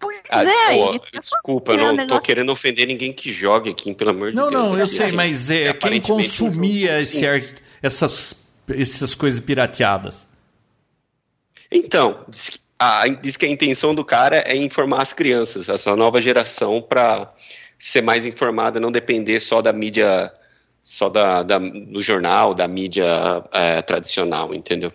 [0.00, 3.12] Pois Pois é, pô, é desculpa, eu é um não tô negócio- querendo ofender ninguém
[3.12, 4.68] que jogue aqui, pelo amor de Não, Deus.
[4.68, 7.42] não, eu Aqui, sei, assim, mas é, quem um consumia jogo esse ar-
[7.82, 8.34] essas,
[8.68, 10.26] essas coisas pirateadas?
[11.70, 15.94] Então, diz que, a, diz que a intenção do cara é informar as crianças, essa
[15.96, 17.32] nova geração, para
[17.78, 20.32] ser mais informada, não depender só da mídia,
[20.84, 24.92] só da, da- do jornal, da mídia é, tradicional, entendeu?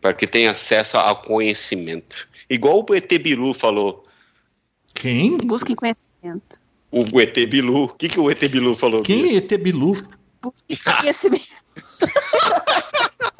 [0.00, 2.28] Para que tenha acesso ao conhecimento.
[2.50, 4.04] Igual o ET Bilu falou.
[4.94, 5.38] Quem?
[5.38, 6.60] Busquem conhecimento.
[6.90, 7.84] O ET Bilu.
[7.84, 9.02] O que, que o ET Bilu falou?
[9.02, 9.92] Quem é ET Bilu?
[10.42, 11.46] Busquem conhecimento.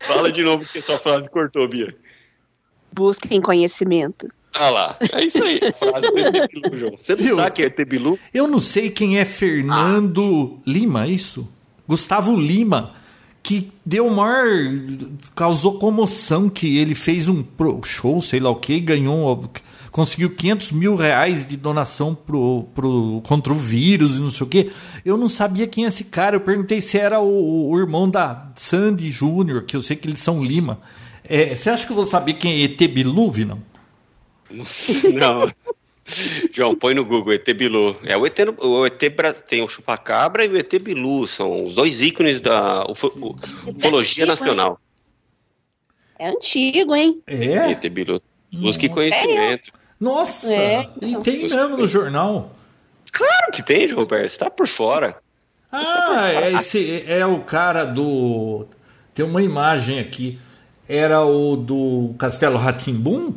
[0.00, 1.94] Fala de novo que sua frase cortou, Bia.
[2.92, 4.26] Busquem conhecimento.
[4.54, 5.60] Ah lá, é isso aí.
[5.78, 6.92] Frase do ET Bilu, João.
[6.98, 7.36] Você não Viu?
[7.36, 8.18] sabe que é ET Bilu?
[8.34, 11.48] Eu não sei quem é Fernando Lima, é isso?
[11.88, 12.92] Gustavo Lima,
[13.42, 14.46] que deu maior.
[15.34, 17.42] causou comoção que ele fez um
[17.84, 19.50] show, sei lá o que, ganhou.
[19.90, 24.50] conseguiu 500 mil reais de donação pro, pro, contra o vírus e não sei o
[24.50, 24.70] que.
[25.04, 26.36] Eu não sabia quem é esse cara.
[26.36, 30.20] Eu perguntei se era o, o irmão da Sandy Júnior, que eu sei que eles
[30.20, 30.78] são Lima.
[31.24, 33.71] É, você acha que eu vou saber quem é ET Bilu, não?
[35.14, 35.50] Não.
[36.52, 37.96] João, põe no Google, ET Bilu.
[38.04, 38.98] É o ET, no- o ET
[39.48, 43.36] tem o Chupacabra e o ET Bilu, são os dois ícones da ufo- u-
[43.76, 44.78] ufologia nacional.
[46.18, 47.22] É antigo, hein?
[47.26, 47.70] É?
[47.70, 48.20] ET Bilu.
[48.52, 49.70] Busque conhecimento.
[49.98, 50.52] Nossa!
[50.52, 52.52] É, E tem mesmo no jornal.
[53.12, 55.16] Claro que tem, João Roberto, você tá por fora.
[55.70, 58.66] Ah, é, esse, é o cara do.
[59.14, 60.38] Tem uma imagem aqui.
[60.88, 63.34] Era o do Castelo Ratimbum?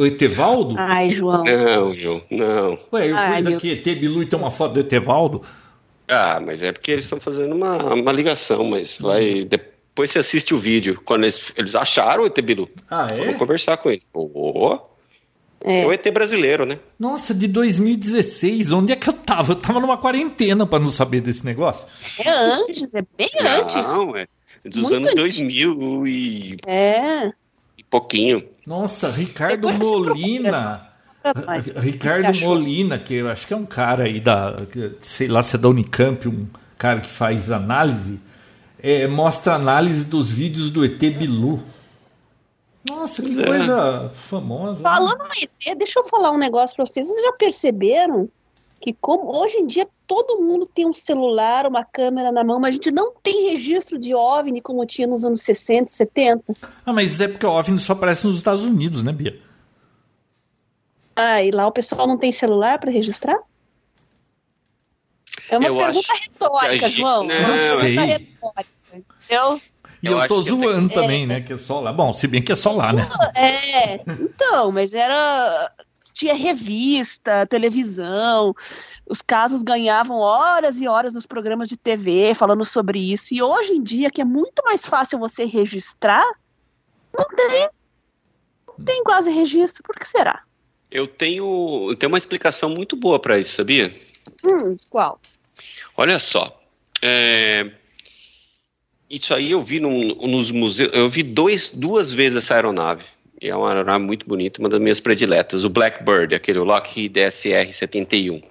[0.00, 0.76] O Etevaldo?
[0.78, 1.44] Ai, João.
[1.44, 2.78] Não, João, não.
[2.92, 5.42] Ué, eu Ai, pus meu- aqui ET Bilu e tem uma foto do Etevaldo.
[6.08, 9.44] Ah, mas é porque eles estão fazendo uma, uma ligação, mas vai.
[9.44, 11.00] Depois você assiste o vídeo.
[11.04, 12.68] Quando eles, eles acharam o ET Bilu.
[12.90, 13.38] Ah, Vamos é?
[13.38, 14.08] conversar com eles.
[14.14, 14.78] Oh,
[15.62, 15.82] É.
[15.82, 16.78] é o ET brasileiro, né?
[16.98, 18.72] Nossa, de 2016.
[18.72, 19.52] Onde é que eu tava?
[19.52, 21.86] Eu tava numa quarentena pra não saber desse negócio.
[22.24, 23.74] É antes, é bem antes.
[23.76, 24.26] Não, é
[24.64, 25.22] dos Muito anos antigo.
[25.22, 27.30] 2000 e, É.
[27.90, 28.44] pouquinho.
[28.66, 30.86] Nossa, Ricardo Depois Molina.
[31.76, 32.38] Ricardo?
[32.40, 34.56] Molina, que eu acho que é um cara aí da.
[35.00, 36.46] sei lá se é da Unicamp, um
[36.78, 38.18] cara que faz análise,
[38.82, 41.60] é, mostra análise dos vídeos do ET Bilu.
[42.88, 43.44] Nossa, que É.
[43.46, 44.82] coisa famosa.
[44.82, 44.88] né?
[44.88, 47.06] Falando no ET, deixa eu falar um negócio pra vocês.
[47.06, 48.28] Vocês já perceberam
[48.80, 52.70] que como hoje em dia todo mundo tem um celular, uma câmera na mão, mas
[52.70, 56.54] a gente não tem registro de OVNI como tinha nos anos 60, 70?
[56.86, 59.38] Ah, mas é porque o OVNI só aparece nos Estados Unidos, né, Bia?
[61.14, 63.36] Ah, e lá o pessoal não tem celular pra registrar?
[65.48, 67.24] É uma Eu pergunta retórica, gente- João.
[67.24, 67.94] Não, É pergunta sei.
[67.96, 68.70] retórica.
[68.92, 69.60] Entendeu?
[70.02, 71.40] E Eu eu, tô eu tenho- zoando também, né?
[71.42, 71.92] Que é só lá.
[71.92, 73.06] Bom, se bem que é só lá, né?
[73.34, 75.70] É, então, mas era.
[76.20, 78.54] Tinha revista, televisão,
[79.08, 83.32] os casos ganhavam horas e horas nos programas de TV falando sobre isso.
[83.32, 86.26] E hoje em dia, que é muito mais fácil você registrar,
[87.16, 87.68] não tem.
[88.68, 89.82] Não tem quase registro.
[89.82, 90.42] Por que será?
[90.90, 93.90] Eu tenho, eu tenho uma explicação muito boa para isso, sabia?
[94.44, 95.18] Hum, qual?
[95.96, 96.60] Olha só.
[97.00, 97.70] é,
[99.08, 100.90] Isso aí eu vi num- nos museus.
[100.92, 103.06] Eu vi dois, duas vezes essa aeronave.
[103.40, 105.64] E é uma aeronave muito bonita, uma das minhas prediletas.
[105.64, 108.44] O Blackbird, aquele Lockheed SR-71.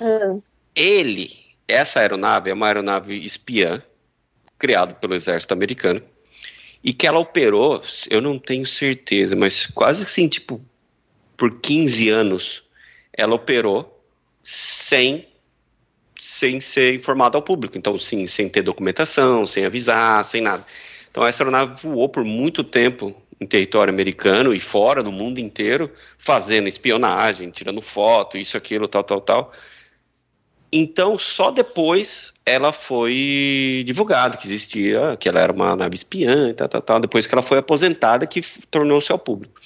[0.00, 0.36] Ah,
[0.74, 1.30] Ele,
[1.66, 3.82] essa aeronave é uma aeronave espiã,
[4.58, 6.02] criada pelo exército americano,
[6.84, 10.60] e que ela operou, eu não tenho certeza, mas quase assim, tipo,
[11.36, 12.62] por 15 anos,
[13.12, 14.02] ela operou
[14.42, 15.26] sem,
[16.18, 17.78] sem ser informada ao público.
[17.78, 20.66] Então, sim, sem ter documentação, sem avisar, sem nada.
[21.10, 25.90] Então, essa aeronave voou por muito tempo em território americano e fora do mundo inteiro,
[26.18, 29.52] fazendo espionagem, tirando foto, isso, aquilo, tal, tal, tal.
[30.72, 36.68] Então, só depois ela foi divulgada que existia, que ela era uma nave espiã tal,
[36.68, 37.00] tal, tal.
[37.00, 39.60] Depois que ela foi aposentada, que tornou-se ao público.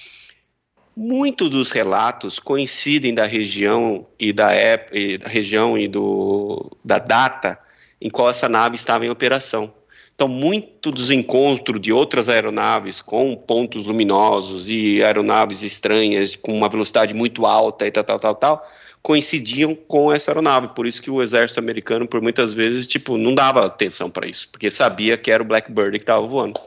[0.97, 6.99] Muitos dos relatos coincidem da região e da época, e da região e do, da
[6.99, 7.59] data
[8.01, 9.75] em qual essa nave estava em operação.
[10.15, 16.69] Então, muito dos encontros de outras aeronaves com pontos luminosos e aeronaves estranhas com uma
[16.69, 18.69] velocidade muito alta e tal, tal, tal, tal,
[19.03, 20.69] coincidiam com essa aeronave.
[20.69, 24.49] Por isso que o exército americano, por muitas vezes, tipo, não dava atenção para isso,
[24.51, 26.61] porque sabia que era o Blackbird que estava voando.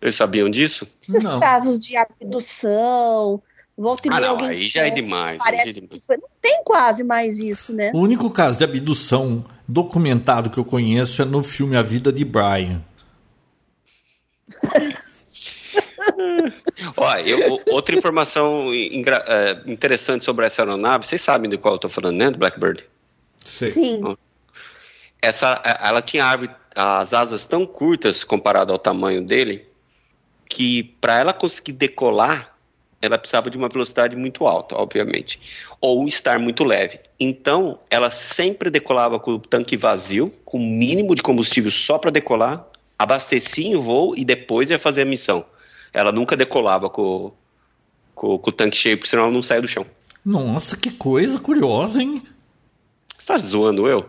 [0.00, 0.86] Eles sabiam disso?
[1.06, 1.40] esses Não.
[1.40, 3.42] casos de abdução,
[3.76, 5.38] volta e Ah, meia não, alguém aí já é demais.
[5.38, 6.04] já é Parece demais.
[6.04, 7.90] foi- Não tem quase mais isso, né?
[7.94, 12.24] O único caso de abdução documentado que eu conheço é no filme A Vida de
[12.24, 12.82] Brian.
[16.96, 21.78] Ó, eu, outra informação ingra- é, interessante sobre essa aeronave, vocês sabem de qual eu
[21.78, 22.30] tô falando, né?
[22.30, 22.84] Do Blackbird.
[23.44, 23.70] Sei.
[23.70, 24.16] Sim.
[25.20, 29.66] Essa, a- ela tinha árvore- as asas tão curtas comparado ao tamanho dele
[30.48, 32.51] que para ela conseguir decolar,
[33.02, 35.40] ela precisava de uma velocidade muito alta, obviamente,
[35.80, 37.00] ou estar muito leve.
[37.18, 42.12] Então, ela sempre decolava com o tanque vazio, com o mínimo de combustível só para
[42.12, 42.64] decolar,
[42.96, 45.44] abastecia em voo e depois ia fazer a missão.
[45.92, 47.32] Ela nunca decolava com,
[48.14, 49.84] com, com o tanque cheio, porque senão ela não saia do chão.
[50.24, 52.22] Nossa, que coisa curiosa, hein?
[53.18, 54.08] Você tá zoando eu?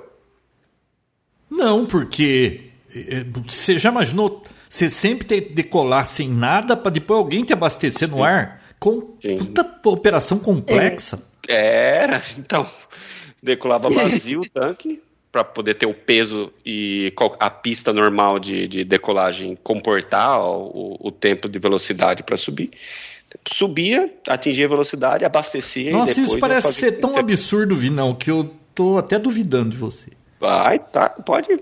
[1.49, 7.19] Não, porque eh, você já imaginou você sempre ter que decolar sem nada para depois
[7.19, 8.62] alguém te abastecer no ar?
[8.83, 9.37] Com Sim.
[9.37, 11.23] puta operação complexa.
[11.47, 12.69] Era, então.
[13.41, 18.83] Decolava vazio o tanque para poder ter o peso e a pista normal de, de
[18.83, 22.71] decolagem comportar o, o tempo de velocidade para subir.
[23.47, 28.13] Subia, atingia a velocidade, abastecia e Nossa, depois isso ia parece ser tão absurdo, Vinão,
[28.13, 30.09] que eu tô até duvidando de você.
[30.41, 31.57] Vai, tá, pode.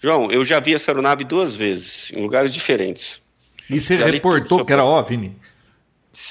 [0.00, 3.20] João, eu já vi essa aeronave duas vezes, em lugares diferentes.
[3.68, 5.36] E você Já reportou que era OVNI?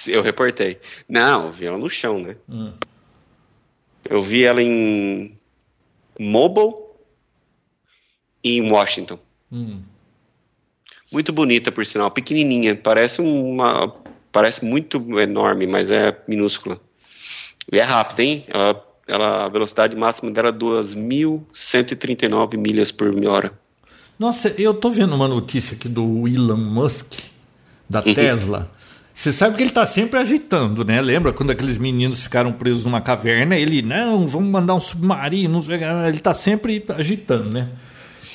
[0.08, 0.78] Eu reportei.
[1.08, 2.36] Não, eu vi ela no chão, né?
[2.50, 2.74] Hum.
[4.10, 5.38] Eu vi ela em
[6.20, 6.74] Mobile
[8.44, 9.20] e em Washington.
[9.52, 9.82] Hum.
[11.12, 12.76] Muito bonita, por sinal, pequenininha.
[12.76, 13.94] Parece uma,
[14.32, 16.80] parece muito enorme, mas é minúscula.
[17.72, 18.46] E é rápida, hein?
[18.48, 23.54] Ela, ela, a velocidade máxima dela é 2.139 milhas por hora.
[24.18, 27.14] Nossa, eu tô vendo uma notícia aqui do Elon Musk,
[27.90, 28.14] da Uhum.
[28.14, 28.72] Tesla.
[29.20, 31.02] Você sabe que ele tá sempre agitando, né?
[31.02, 33.54] Lembra quando aqueles meninos ficaram presos numa caverna?
[33.54, 35.62] Ele, não, vamos mandar um submarino.
[35.62, 35.74] quê.
[36.08, 37.68] Ele tá sempre agitando, né?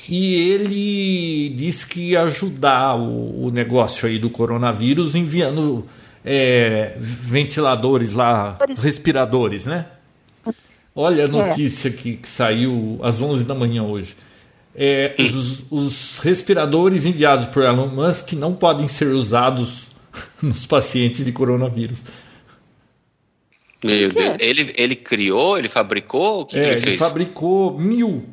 [0.06, 5.86] E ele disse que ia ajudar o, o negócio aí do coronavírus enviando
[6.22, 9.86] é, ventiladores lá, respiradores, né?
[10.94, 14.14] Olha a notícia que, que saiu às 11 da manhã hoje.
[14.76, 19.93] É, os, os respiradores enviados por Elon Musk não podem ser usados
[20.42, 22.02] nos pacientes de coronavírus.
[23.82, 24.08] Meu?
[24.08, 24.36] Deus.
[24.38, 26.40] Ele, ele criou, ele fabricou?
[26.42, 26.98] O que, que É, ele ele fez?
[26.98, 28.28] fabricou mil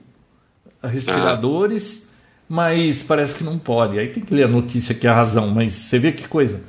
[0.84, 2.10] respiradores,
[2.48, 4.00] mas parece que não pode.
[4.00, 6.64] Aí tem que ler a notícia que é a razão, mas você vê que coisa.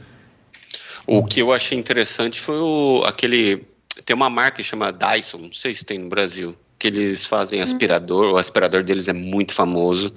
[1.07, 3.65] O que eu achei interessante foi o, aquele.
[4.05, 7.61] Tem uma marca que chama Dyson, não sei se tem no Brasil, que eles fazem
[7.61, 10.13] aspirador, o aspirador deles é muito famoso.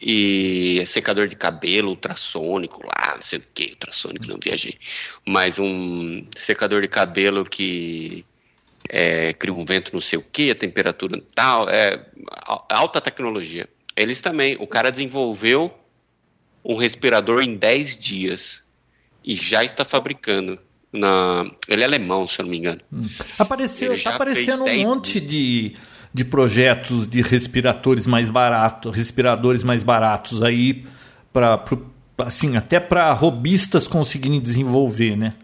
[0.00, 4.76] E secador de cabelo ultrassônico lá, não sei o que, ultrassônico, não viajei.
[5.24, 8.24] Mas um secador de cabelo que
[8.88, 12.04] é, cria um vento não sei o que, a temperatura tal, é
[12.68, 13.68] alta tecnologia.
[13.96, 15.72] Eles também, o cara desenvolveu
[16.64, 18.62] um respirador em 10 dias
[19.24, 20.58] e já está fabricando.
[20.92, 22.80] Na, ele é alemão, se eu não me engano.
[23.38, 25.76] Apareceu, Ele tá aparecendo um 10 monte de,
[26.16, 30.86] de projetos de respiradores mais baratos, respiradores mais baratos aí
[31.30, 31.62] para
[32.16, 35.34] assim, até para robistas conseguirem desenvolver, né?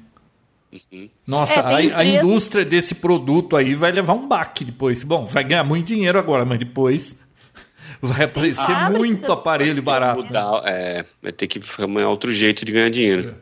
[1.27, 5.05] Nossa, É, a, a indústria desse produto aí vai levar um baque depois.
[5.05, 7.21] Bom, vai ganhar muito dinheiro agora, mas depois
[8.01, 10.25] vai aparecer fábricas muito aparelho barato.
[10.25, 13.37] Mudar, é, vai ter que arrumar outro jeito de ganhar dinheiro.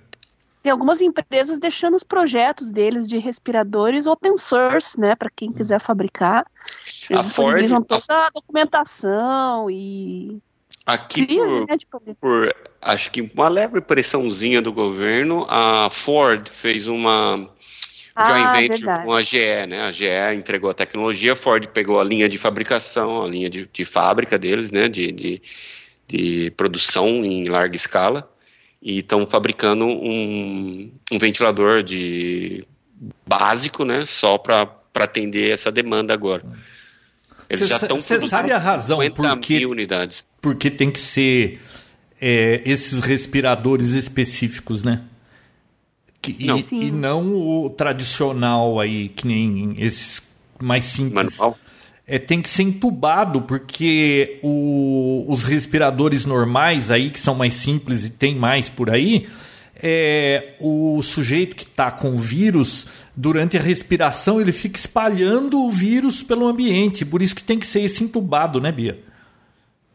[0.63, 5.81] Tem algumas empresas deixando os projetos deles de respiradores open source, né, para quem quiser
[5.81, 6.45] fabricar.
[7.11, 10.39] Eles A Ford- a- toda a documentação e
[10.87, 12.15] Aqui crise, por, né, de poder.
[12.21, 17.49] por, acho que uma leve pressãozinha do governo, a Ford fez uma
[18.27, 19.05] joint Ah, venture verdade.
[19.05, 19.83] com a GE, né?
[19.83, 20.07] A GE
[20.37, 24.39] entregou a tecnologia, a Ford pegou a linha de fabricação, a linha de, de fábrica
[24.39, 24.89] deles, né?
[24.89, 25.43] De, de,
[26.09, 28.31] de produção em larga escala
[28.83, 32.65] e estão fabricando um, um ventilador de
[33.27, 34.05] básico, né?
[34.07, 36.43] Só para atender essa demanda agora.
[37.51, 40.25] Eles Cê já estão cê sabe a razão 50 por que- mil unidades.
[40.41, 41.61] porque tem que ser
[42.23, 45.01] é, esses respiradores específicos, né?
[46.23, 46.61] Que- e, Não.
[46.61, 46.83] Sim.
[46.83, 50.23] e não o tradicional aí, que nem esses
[50.63, 51.39] mais simples.
[51.39, 51.59] Manual?
[52.07, 58.05] É, tem que ser entubado, porque o- os respiradores normais aí, que são mais simples
[58.05, 59.27] e tem mais por aí,
[59.83, 62.87] é, o sujeito que está com o vírus,
[63.21, 67.05] durante a respiração, ele fica espalhando o vírus pelo ambiente.
[67.05, 68.99] Por isso que tem que ser esse entubado, né, Bia?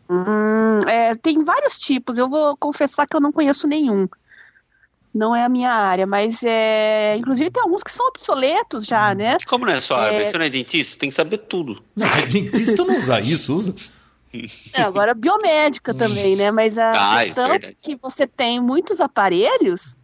[0.10, 4.08] Hum, é, tem vários tipos, eu vou confessar que eu não conheço nenhum.
[5.14, 7.16] Não é a minha área, mas é.
[7.18, 9.16] Inclusive tem alguns que são obsoletos já, Hum.
[9.16, 9.38] né?
[9.48, 10.18] Como não é só área?
[10.18, 10.26] É.
[10.26, 11.00] Você não é dentista?
[11.00, 11.82] Tem que saber tudo.
[11.96, 13.74] Não, dentista não usa isso, usa.
[14.74, 16.52] É, agora biomédica também, né?
[16.52, 19.96] Mas a Ah, é questão é que você tem muitos aparelhos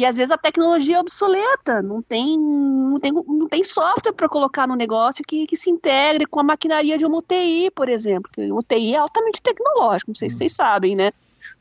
[0.00, 4.30] E às vezes a tecnologia é obsoleta, não tem, não tem, não tem software para
[4.30, 8.30] colocar no negócio que, que se integre com a maquinaria de uma UTI, por exemplo.
[8.34, 11.10] Porque UTI é altamente tecnológico, não sei se vocês sabem, né?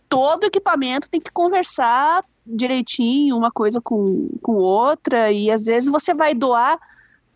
[0.07, 6.13] Todo equipamento tem que conversar direitinho, uma coisa com, com outra, e às vezes você
[6.13, 6.79] vai doar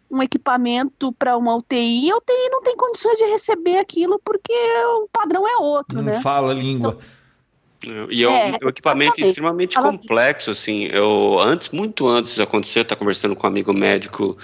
[0.09, 4.53] um equipamento para uma UTI, a UTI não tem condições de receber aquilo porque
[5.01, 6.21] o padrão é outro, não né?
[6.21, 6.95] fala a língua.
[6.97, 7.22] Então,
[8.09, 10.85] e é, um, é, um equipamento extremamente complexo, assim.
[10.85, 14.37] Eu, antes, muito antes de acontecer, eu estava conversando com um amigo médico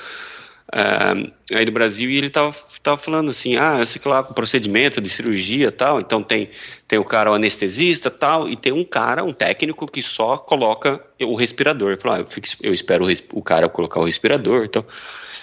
[0.74, 4.24] uh, aí do Brasil e ele estava tava falando assim, ah, eu sei que lá,
[4.24, 6.50] procedimento de cirurgia tal, então tem,
[6.88, 11.04] tem o cara, o anestesista tal, e tem um cara, um técnico que só coloca
[11.22, 11.92] o respirador.
[11.92, 14.86] Eu, falo, ah, eu, fico, eu espero o, o cara colocar o respirador, então...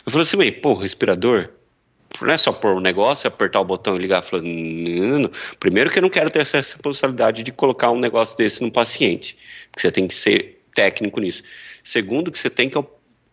[0.05, 1.49] Eu falei assim, pô, respirador?
[2.21, 4.25] Não é só pôr um negócio, apertar o botão e ligar.
[4.33, 5.31] Não, não.
[5.61, 9.37] Primeiro que eu não quero ter essa responsabilidade de colocar um negócio desse no paciente.
[9.71, 11.43] Porque você tem que ser técnico nisso.
[11.85, 12.77] Segundo, que você tem que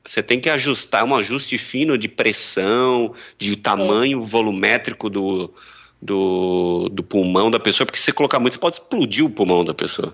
[0.06, 5.54] você tem que ajustar um ajuste fino de pressão, de tamanho volumétrico do,
[6.02, 9.64] do, do, pulmão da pessoa, porque se você colocar muito, você pode explodir o pulmão
[9.64, 10.14] da pessoa.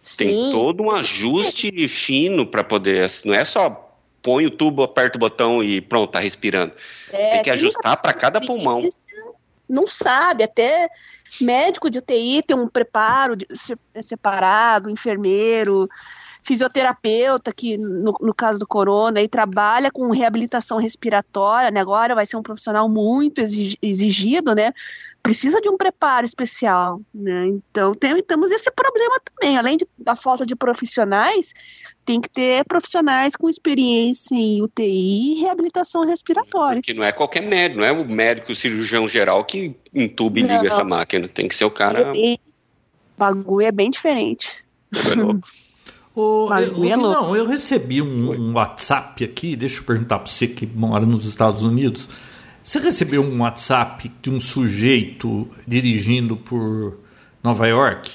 [0.00, 0.28] Sim.
[0.28, 3.10] Tem todo um ajuste fino para poder.
[3.24, 3.85] Não é só
[4.26, 6.72] põe o tubo, aperta o botão e pronto, tá respirando.
[7.12, 8.90] É, Você tem que ajustar para cada pulmão.
[9.68, 10.88] Não sabe, até
[11.40, 13.46] médico de UTI tem um preparo de,
[14.02, 15.88] separado, enfermeiro,
[16.42, 21.78] fisioterapeuta, que no, no, caso do corona, aí trabalha com reabilitação respiratória, né?
[21.78, 24.72] agora vai ser um profissional muito exigido, né?
[25.26, 27.48] Precisa de um preparo especial, né?
[27.48, 31.52] Então tem, temos esse problema também, além de, da falta de profissionais,
[32.04, 36.80] tem que ter profissionais com experiência em UTI e reabilitação respiratória.
[36.80, 40.58] Que não é qualquer médico, não é o médico cirurgião geral que entuba e liga
[40.58, 40.66] não.
[40.66, 42.12] essa máquina, tem que ser o cara.
[42.12, 42.38] O
[43.18, 44.64] bagulho é bem diferente.
[44.94, 45.48] É louco.
[46.18, 50.46] O, eu, é não, eu recebi um, um, WhatsApp aqui, deixa eu perguntar para você
[50.46, 52.08] que mora nos Estados Unidos.
[52.66, 56.98] Você recebeu um WhatsApp de um sujeito dirigindo por
[57.40, 58.10] Nova York?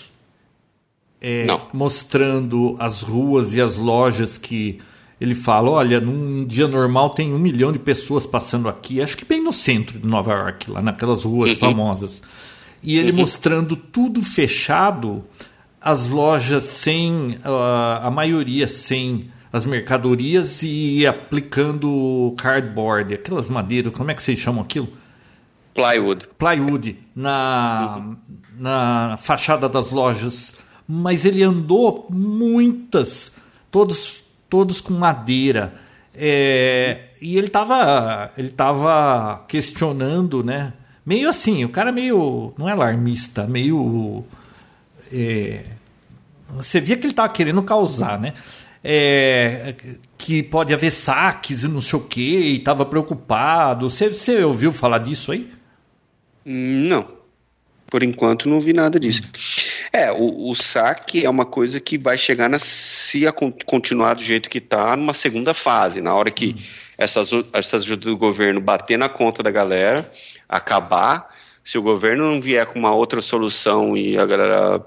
[1.21, 4.79] É, mostrando as ruas e as lojas que
[5.21, 9.23] ele fala: olha, num dia normal tem um milhão de pessoas passando aqui, acho que
[9.23, 11.57] bem no centro de Nova York, lá naquelas ruas uhum.
[11.57, 12.21] famosas.
[12.83, 13.19] E ele uhum.
[13.19, 15.23] mostrando tudo fechado
[15.79, 24.11] as lojas sem, uh, a maioria sem as mercadorias e aplicando cardboard, aquelas madeiras, como
[24.11, 24.87] é que vocês chamam aquilo?
[25.73, 26.27] Plywood.
[26.37, 28.17] Plywood, na, uhum.
[28.57, 30.53] na fachada das lojas.
[30.87, 33.35] Mas ele andou muitas,
[33.69, 35.73] todos, todos com madeira.
[36.13, 40.73] É, e ele estava ele tava questionando, né?
[41.05, 44.25] Meio assim, o cara meio, não é alarmista, meio
[45.11, 45.63] é,
[46.55, 48.33] você via que ele estava querendo causar, né?
[48.83, 49.75] É,
[50.17, 53.89] que pode haver saques e não sei o que, e estava preocupado.
[53.89, 55.51] Você, você ouviu falar disso aí?
[56.43, 57.21] Não.
[57.87, 59.21] Por enquanto não vi nada disso.
[59.91, 63.33] É, o, o saque é uma coisa que vai chegar na, se a,
[63.65, 66.63] continuar do jeito que está, numa segunda fase, na hora que hum.
[66.97, 70.09] essas, essas ajudas do governo bater na conta da galera,
[70.47, 71.29] acabar,
[71.63, 74.85] se o governo não vier com uma outra solução e a galera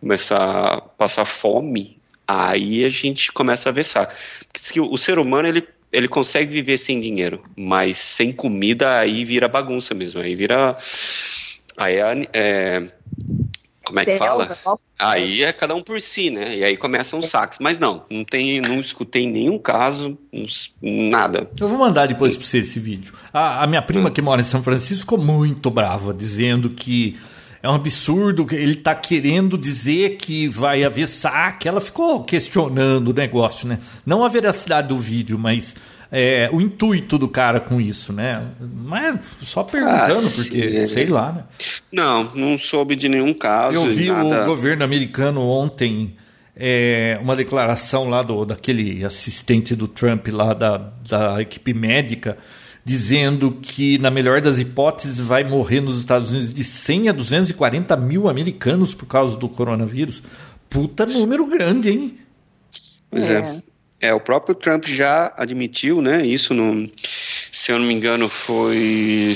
[0.00, 4.14] começar a passar fome, aí a gente começa a ver saco.
[4.52, 9.48] Porque o ser humano, ele, ele consegue viver sem dinheiro, mas sem comida aí vira
[9.48, 10.76] bagunça mesmo, aí vira...
[11.76, 12.88] Aí é, é
[13.84, 14.56] como é que fala?
[14.98, 16.56] Aí é cada um por si, né?
[16.56, 17.58] E aí começam os saques.
[17.58, 20.16] Mas não, não tem, não escutei nenhum caso,
[20.80, 21.50] nada.
[21.60, 23.12] Eu vou mandar depois para você esse vídeo.
[23.32, 24.12] A, a minha prima hum.
[24.12, 27.18] que mora em São Francisco ficou muito brava, dizendo que
[27.64, 31.66] é um absurdo, ele está querendo dizer que vai haver saque.
[31.66, 33.78] Ela ficou questionando o negócio, né?
[34.04, 35.74] Não a veracidade do vídeo, mas
[36.12, 38.48] é, o intuito do cara com isso, né?
[38.60, 41.44] Mas só perguntando, ah, porque sei lá, né?
[41.90, 43.78] Não, não soube de nenhum caso.
[43.78, 44.42] Eu vi nada...
[44.42, 46.16] o governo americano ontem.
[46.56, 52.36] É, uma declaração lá do, daquele assistente do Trump lá da, da equipe médica
[52.84, 57.96] dizendo que, na melhor das hipóteses, vai morrer nos Estados Unidos de 100 a 240
[57.96, 60.22] mil americanos por causa do coronavírus.
[60.68, 62.18] Puta número grande, hein?
[63.10, 63.38] Pois é.
[63.38, 63.62] é.
[64.08, 66.26] É, o próprio Trump já admitiu, né?
[66.26, 66.90] Isso no,
[67.50, 69.32] se eu não me engano, foi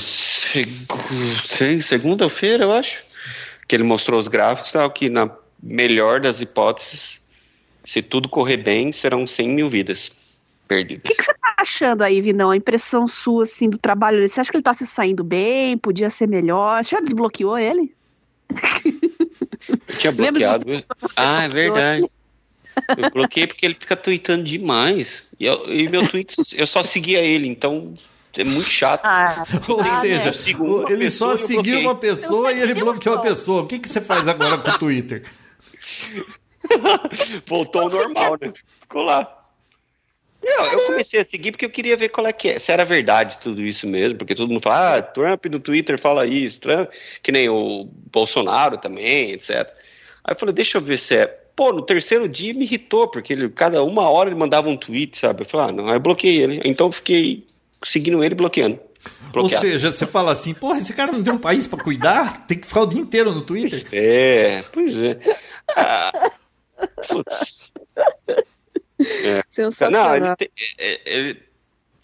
[1.81, 3.03] segunda-feira, eu acho,
[3.67, 5.31] que ele mostrou os gráficos, tal, que na
[5.61, 7.19] melhor das hipóteses,
[7.83, 10.11] se tudo correr bem, serão 100 mil vidas
[10.69, 11.03] perdidas.
[11.03, 12.51] O que, que, você tá achando aí, Vinão?
[12.51, 14.29] A impressão sua, assim, do trabalho dele?
[14.29, 15.75] Você acha que ele tá se saindo bem?
[15.77, 16.83] Podia ser melhor?
[16.83, 17.93] Você já desbloqueou ele?
[19.67, 20.63] Eu tinha bloqueado.
[21.15, 22.09] ah, é verdade.
[22.97, 25.27] Eu bloqueei porque ele fica tweetando demais.
[25.39, 27.93] E, eu, e meu tweet, eu só seguia ele, então
[28.37, 29.01] é muito chato.
[29.03, 30.85] Ah, Ou ah, seja, né?
[30.89, 33.63] ele só seguiu uma pessoa e ele bloqueou a pessoa.
[33.63, 35.25] O que, que você faz agora com o Twitter?
[37.47, 38.53] Voltou ao normal, né?
[38.81, 39.38] Ficou lá.
[40.41, 42.85] Eu, eu, comecei a seguir porque eu queria ver qual é que é, se era
[42.85, 46.89] verdade tudo isso mesmo, porque todo mundo fala, ah, Trump no Twitter fala isso, Trump,
[47.21, 49.69] que nem o Bolsonaro também, etc.
[50.23, 51.27] Aí eu falei, deixa eu ver se é.
[51.55, 55.17] Pô, no terceiro dia me irritou, porque ele, cada uma hora ele mandava um tweet,
[55.17, 55.41] sabe?
[55.41, 56.61] Eu falei, ah, não, aí eu bloqueei ele.
[56.63, 57.45] Então eu fiquei
[57.83, 58.79] seguindo ele bloqueando.
[59.33, 59.65] Bloqueado.
[59.65, 62.45] Ou seja, você fala assim, porra, esse cara não tem um país para cuidar?
[62.47, 63.85] Tem que ficar o dia inteiro no Twitter?
[63.91, 65.19] É, pois é.
[65.75, 66.31] Ah,
[67.07, 67.73] putz.
[68.99, 69.43] É.
[69.89, 71.41] Não, ele, tem, é, é, ele,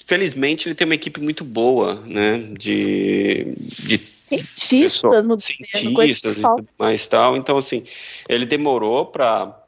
[0.05, 2.37] felizmente ele tem uma equipe muito boa, né?
[2.57, 7.35] De, de cientistas no cientistas e tudo mais tal.
[7.35, 7.83] Então assim,
[8.27, 9.61] ele demorou para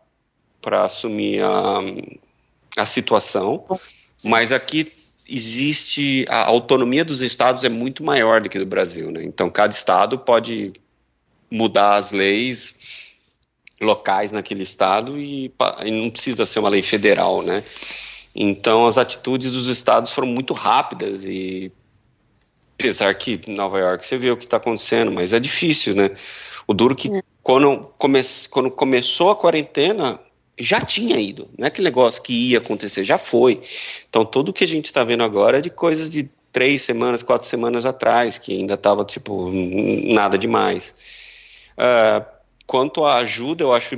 [0.62, 1.80] para assumir a,
[2.78, 3.66] a situação,
[4.24, 4.92] mas aqui
[5.30, 9.24] existe a autonomia dos estados é muito maior do que do Brasil, né?
[9.24, 10.74] Então cada estado pode
[11.50, 12.76] mudar as leis
[13.82, 15.52] locais naquele estado e,
[15.86, 17.64] e, não precisa ser uma lei federal, né?
[18.36, 21.72] Então as atitudes dos estados foram muito rápidas e
[22.78, 26.12] apesar que em Nova York você vê o que está acontecendo, mas é difícil, né?
[26.68, 27.22] O duro que é.
[27.42, 30.20] quando, come, quando começou a quarentena
[30.60, 33.62] já tinha ido, não é aquele negócio que ia acontecer, já foi.
[34.10, 37.48] Então tudo que a gente está vendo agora é de coisas de três semanas, quatro
[37.48, 40.96] semanas atrás, que ainda estava tipo nada demais.
[41.78, 42.37] Uh,
[42.68, 43.96] Quanto à ajuda, eu acho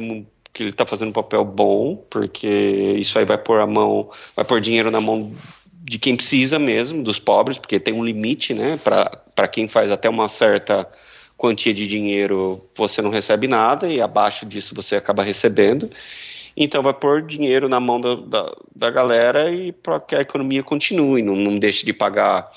[0.54, 4.46] que ele está fazendo um papel bom, porque isso aí vai pôr a mão, vai
[4.46, 5.34] pôr dinheiro na mão
[5.74, 8.78] de quem precisa mesmo, dos pobres, porque tem um limite, né?
[8.78, 10.88] Para quem faz até uma certa
[11.36, 15.90] quantia de dinheiro, você não recebe nada, e abaixo disso você acaba recebendo.
[16.56, 20.62] Então vai pôr dinheiro na mão da, da, da galera e para que a economia
[20.62, 22.52] continue, não, não deixe de pagar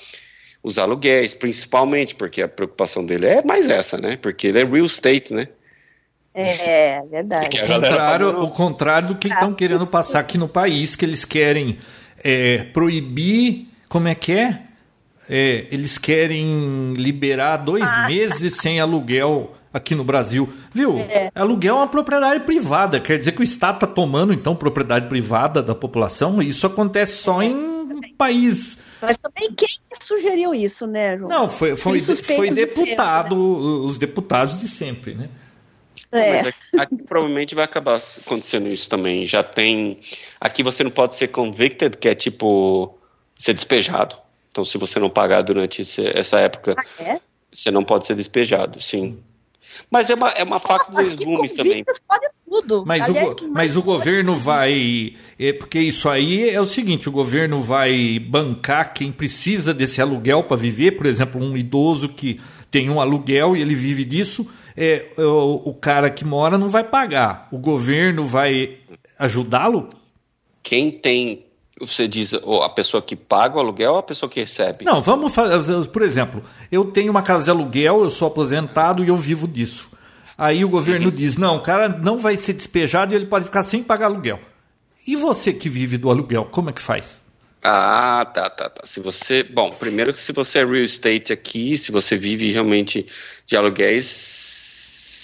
[0.63, 4.17] os aluguéis, principalmente, porque a preocupação dele é mais essa, né?
[4.17, 5.49] Porque ele é real estate, né?
[6.35, 7.63] É, verdade.
[7.63, 9.55] O contrário, o contrário do que estão ah.
[9.55, 11.79] querendo passar aqui no país, que eles querem
[12.23, 13.69] é, proibir.
[13.89, 14.63] Como é que é?
[15.29, 20.51] é eles querem liberar dois ah, meses sem aluguel aqui no Brasil.
[20.73, 20.99] Viu?
[20.99, 21.31] É.
[21.35, 23.01] Aluguel é uma propriedade privada.
[23.01, 26.43] Quer dizer que o Estado está tomando, então, propriedade privada da população.
[26.43, 27.83] E isso acontece só em
[28.17, 28.79] país.
[29.01, 29.69] Mas também quem
[30.01, 31.29] sugeriu isso, né, João?
[31.29, 33.87] Não, foi, foi, foi deputado, de sempre, né?
[33.87, 35.29] os deputados de sempre, né?
[36.13, 36.31] É.
[36.31, 39.25] Mas aqui, aqui, provavelmente vai acabar acontecendo isso também.
[39.25, 40.01] Já tem.
[40.41, 42.99] Aqui você não pode ser convicted, que é tipo
[43.35, 44.17] ser despejado.
[44.51, 45.83] Então, se você não pagar durante
[46.15, 47.21] essa época, ah, é?
[47.51, 49.19] você não pode ser despejado, sim.
[49.91, 51.83] Mas é uma, é uma faca de dois gumes também.
[51.85, 52.85] Pode tudo.
[52.87, 55.17] Mas, Aliás, o, mas o governo vai.
[55.39, 60.45] É, porque isso aí é o seguinte: o governo vai bancar quem precisa desse aluguel
[60.45, 62.39] para viver, por exemplo, um idoso que
[62.71, 64.47] tem um aluguel e ele vive disso
[64.77, 67.49] é, o, o cara que mora não vai pagar.
[67.51, 68.79] O governo vai
[69.19, 69.89] ajudá-lo?
[70.63, 71.45] Quem tem
[71.81, 74.85] você diz a pessoa que paga o aluguel ou a pessoa que recebe?
[74.85, 79.09] Não, vamos fazer, por exemplo, eu tenho uma casa de aluguel, eu sou aposentado e
[79.09, 79.91] eu vivo disso.
[80.39, 83.63] Aí o governo diz: não, o cara não vai ser despejado e ele pode ficar
[83.63, 84.41] sem pagar aluguel.
[85.07, 87.21] E você que vive do aluguel, como é que faz?
[87.63, 88.83] Ah, tá, tá, tá.
[88.85, 89.43] Se você.
[89.43, 93.07] Bom, primeiro que se você é real estate aqui, se você vive realmente
[93.47, 94.05] de aluguéis,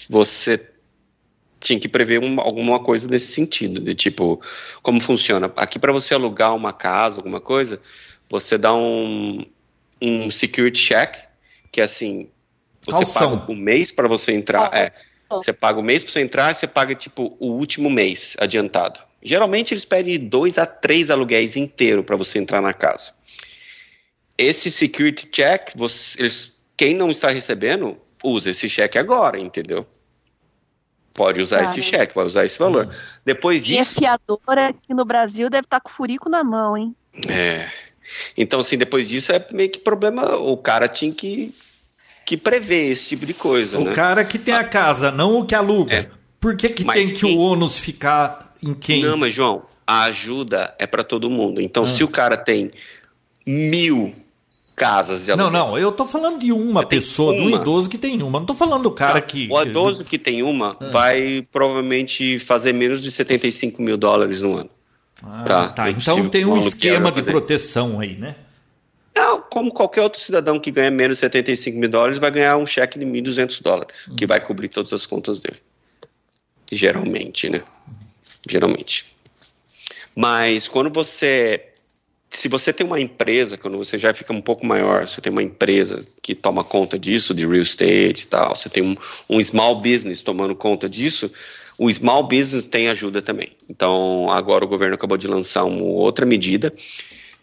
[0.09, 0.59] você
[1.59, 4.41] tinha que prever um, alguma coisa nesse sentido, de tipo,
[4.81, 5.51] como funciona.
[5.57, 7.79] Aqui para você alugar uma casa, alguma coisa,
[8.29, 9.45] você dá um,
[10.01, 11.15] um security check,
[11.71, 12.29] que é assim,
[12.83, 13.39] você Calção.
[13.39, 14.91] paga um mês para você entrar, é,
[15.29, 19.01] você paga o um mês para você entrar, você paga tipo o último mês adiantado.
[19.21, 23.11] Geralmente eles pedem dois a três aluguéis inteiro para você entrar na casa.
[24.37, 29.85] Esse security check, você, eles, quem não está recebendo, usa esse cheque agora, entendeu?
[31.19, 32.85] Pode usar esse cheque, pode usar esse valor.
[32.85, 32.95] Hum.
[33.25, 34.01] Depois disso.
[34.01, 36.95] E a fiadora aqui no Brasil deve estar com o furico na mão, hein?
[37.27, 37.67] É.
[38.37, 40.37] Então, assim, depois disso é meio que problema.
[40.37, 41.53] O cara tinha que,
[42.25, 43.77] que prever esse tipo de coisa.
[43.77, 43.93] O né?
[43.93, 45.93] cara que tem a casa, não o que aluga.
[45.93, 46.09] É.
[46.39, 49.03] Por que, que tem que o ônus ficar em quem?
[49.03, 51.59] Não, mas, João, a ajuda é para todo mundo.
[51.59, 51.87] Então, ah.
[51.87, 52.71] se o cara tem
[53.45, 54.15] mil
[54.79, 55.51] casas de aluguel.
[55.51, 58.39] Não, não, eu tô falando de uma Você pessoa, de um idoso que tem uma.
[58.39, 59.21] Não tô falando do cara tá.
[59.21, 59.49] que.
[59.51, 60.89] O idoso que tem uma ah.
[60.89, 64.69] vai provavelmente fazer menos de 75 mil dólares no ano.
[65.21, 65.69] Ah, tá.
[65.69, 65.91] tá.
[65.91, 68.35] Então tem um esquema de proteção aí, né?
[69.13, 72.65] Não, como qualquer outro cidadão que ganha menos de 75 mil dólares vai ganhar um
[72.65, 75.57] cheque de 1.200 dólares, que vai cobrir todas as contas dele.
[76.71, 77.61] Geralmente, né?
[78.47, 79.17] Geralmente.
[80.15, 81.68] Mas quando você.
[82.39, 85.43] Se você tem uma empresa, quando você já fica um pouco maior, você tem uma
[85.43, 88.95] empresa que toma conta disso, de real estate e tal, você tem um,
[89.29, 91.29] um small business tomando conta disso,
[91.77, 93.51] o small business tem ajuda também.
[93.69, 96.73] Então, agora o governo acabou de lançar uma outra medida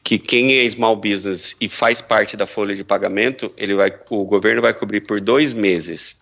[0.03, 4.25] que quem é small business e faz parte da folha de pagamento, ele vai, o
[4.25, 6.17] governo vai cobrir por dois meses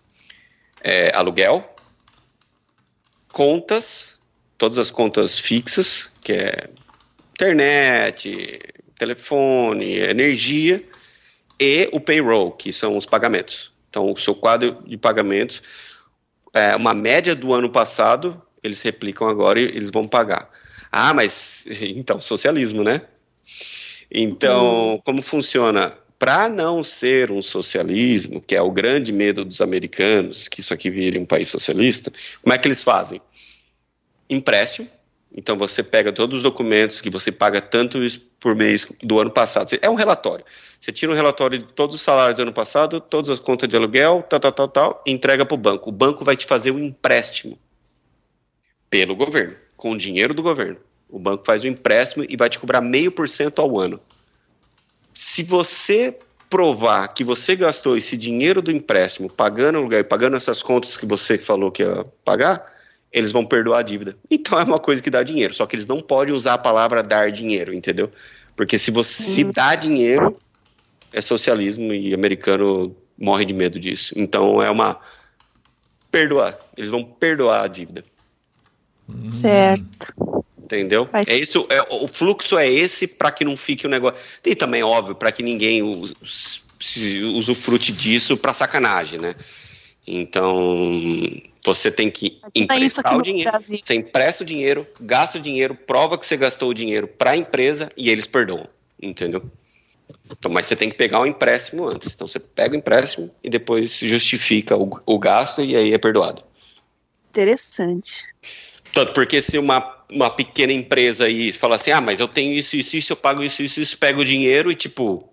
[0.83, 1.73] é, aluguel,
[3.31, 4.17] contas,
[4.57, 6.69] todas as contas fixas, que é
[7.35, 8.59] internet,
[8.97, 10.81] telefone, energia,
[11.59, 13.71] e o payroll, que são os pagamentos.
[13.89, 15.61] Então, o seu quadro de pagamentos,
[16.53, 20.49] é, uma média do ano passado, eles replicam agora e eles vão pagar.
[20.91, 23.01] Ah, mas então, socialismo, né?
[24.09, 25.97] Então, como funciona?
[26.17, 30.89] Para não ser um socialismo, que é o grande medo dos americanos, que isso aqui
[30.89, 32.11] vire um país socialista,
[32.41, 33.21] como é que eles fazem?
[34.29, 34.87] Empréstimo.
[35.37, 37.99] Então, você pega todos os documentos que você paga tanto
[38.39, 39.77] por mês do ano passado.
[39.81, 40.45] É um relatório.
[40.79, 43.75] Você tira um relatório de todos os salários do ano passado, todas as contas de
[43.75, 45.89] aluguel, tal, tal, tal, tal, e entrega para o banco.
[45.89, 47.59] O banco vai te fazer um empréstimo
[48.89, 50.77] pelo governo, com o dinheiro do governo.
[51.09, 53.99] O banco faz o um empréstimo e vai te cobrar meio por cento ao ano.
[55.13, 56.17] Se você
[56.49, 61.05] provar que você gastou esse dinheiro do empréstimo pagando aluguel e pagando essas contas que
[61.05, 62.74] você falou que ia pagar,
[63.15, 64.17] eles vão perdoar a dívida.
[64.29, 67.01] Então é uma coisa que dá dinheiro, só que eles não podem usar a palavra
[67.01, 68.11] dar dinheiro, entendeu?
[68.57, 70.37] Porque se você se dá dinheiro,
[71.13, 74.13] é socialismo e americano morre de medo disso.
[74.17, 74.99] Então é uma
[76.11, 76.59] perdoar.
[76.75, 78.03] Eles vão perdoar a dívida.
[79.23, 80.13] Certo.
[80.61, 81.07] Entendeu?
[81.13, 84.19] É isso, é, o fluxo é esse para que não fique o um negócio.
[84.43, 86.33] E também, óbvio, para que ninguém usufrute
[87.93, 89.35] disso para sacanagem, né?
[90.05, 91.41] Então,
[91.73, 93.51] você tem que emprestar o dinheiro.
[93.51, 93.79] Brasil.
[93.83, 97.37] Você empresta o dinheiro, gasta o dinheiro, prova que você gastou o dinheiro para a
[97.37, 98.67] empresa e eles perdoam.
[99.01, 99.43] Entendeu?
[100.31, 102.13] Então, mas você tem que pegar o empréstimo antes.
[102.13, 106.43] Então, você pega o empréstimo e depois justifica o, o gasto e aí é perdoado.
[107.29, 108.23] Interessante.
[108.93, 112.75] Tanto porque se uma, uma pequena empresa aí fala assim, ah, mas eu tenho isso,
[112.75, 115.27] isso, isso, eu pago isso, isso, isso, pega o dinheiro e, tipo,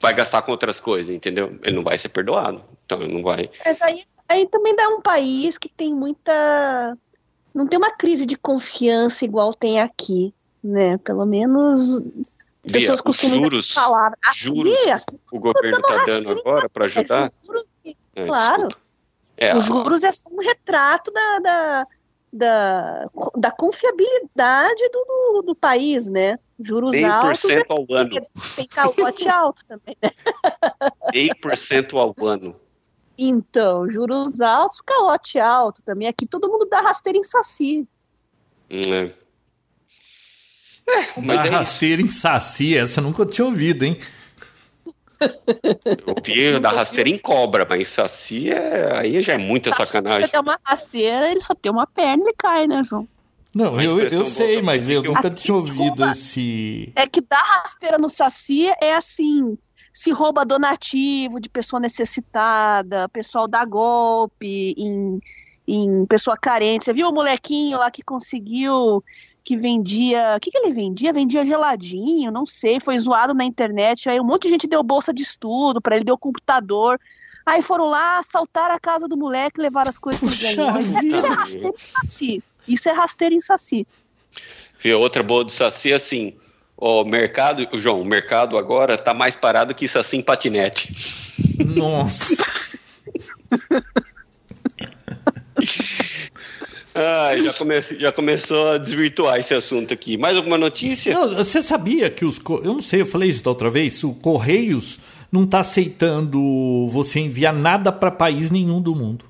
[0.00, 1.50] vai gastar com outras coisas, entendeu?
[1.62, 2.62] Ele não vai ser perdoado.
[2.86, 3.50] Então ele não vai.
[3.64, 6.96] Mas aí, aí também dá um país que tem muita.
[7.54, 10.98] Não tem uma crise de confiança igual tem aqui, né?
[10.98, 12.00] Pelo menos.
[12.70, 14.12] Pessoas costumam juros, falar.
[14.22, 17.32] Aqui, juros aqui, o governo está dando agora para ajudar?
[17.84, 18.68] É, é, claro.
[19.36, 21.86] É, os juros é só um retrato da, da
[22.32, 26.38] da, da confiabilidade do, do, do país, né?
[26.60, 27.42] Juros altos.
[27.42, 28.20] 100% ao ano.
[28.56, 30.10] Tem calote alto também, né?
[31.14, 32.56] 100% ao ano.
[33.18, 36.06] Então, juros altos, calote alto também.
[36.06, 37.86] Aqui todo mundo dá rasteira em saci.
[38.70, 39.10] É.
[40.88, 44.00] É, mas dá é rasteira em saci, essa eu nunca tinha ouvido, hein?
[45.20, 50.22] Eu vi da rasteira em cobra, mas saci é, aí já é muita saci, sacanagem.
[50.22, 53.06] Se você tem uma rasteira, ele só tem uma perna e cai, né, João?
[53.54, 56.92] Não, eu, eu sei, mas eu nunca tinha ouvido esse.
[56.94, 59.58] É que dar rasteira no saci é assim:
[59.92, 65.20] se rouba donativo de pessoa necessitada, pessoal dá golpe em,
[65.66, 66.84] em pessoa carente.
[66.84, 69.02] Você viu o molequinho lá que conseguiu
[69.48, 70.34] que vendia.
[70.36, 71.12] O que, que ele vendia?
[71.12, 72.78] Vendia geladinho, não sei.
[72.80, 74.08] Foi zoado na internet.
[74.08, 77.00] Aí um monte de gente deu bolsa de estudo para ele, deu computador.
[77.46, 80.78] Aí foram lá, assaltaram a casa do moleque, levaram as coisas que ele ganhou.
[80.78, 82.42] Isso, é, isso é rasteiro em saci.
[82.68, 83.86] Isso é rasteiro em saci.
[84.78, 86.36] Viu, outra boa do saci assim.
[86.80, 90.94] O mercado, João, o mercado agora tá mais parado que isso assim patinete.
[91.74, 92.36] Nossa.
[97.00, 100.18] Ah, já, come, já começou a desvirtuar esse assunto aqui.
[100.18, 101.14] Mais alguma notícia?
[101.14, 102.40] Não, você sabia que os.
[102.48, 104.02] Eu não sei, eu falei isso da outra vez.
[104.02, 104.98] O Correios
[105.30, 109.24] não está aceitando você enviar nada para país nenhum do mundo.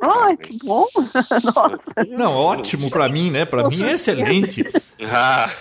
[0.00, 0.86] Ai, que bom!
[1.54, 1.92] Nossa.
[2.08, 3.44] Não, ótimo para mim, né?
[3.44, 4.64] Para mim é excelente.
[5.02, 5.48] Ah.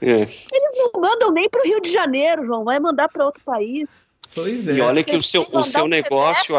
[0.00, 0.20] É.
[0.20, 2.62] Eles não mandam nem para o Rio de Janeiro, João.
[2.62, 4.04] Vai mandar para outro país.
[4.32, 4.74] Pois é.
[4.74, 6.54] E olha que o seu, o seu negócio.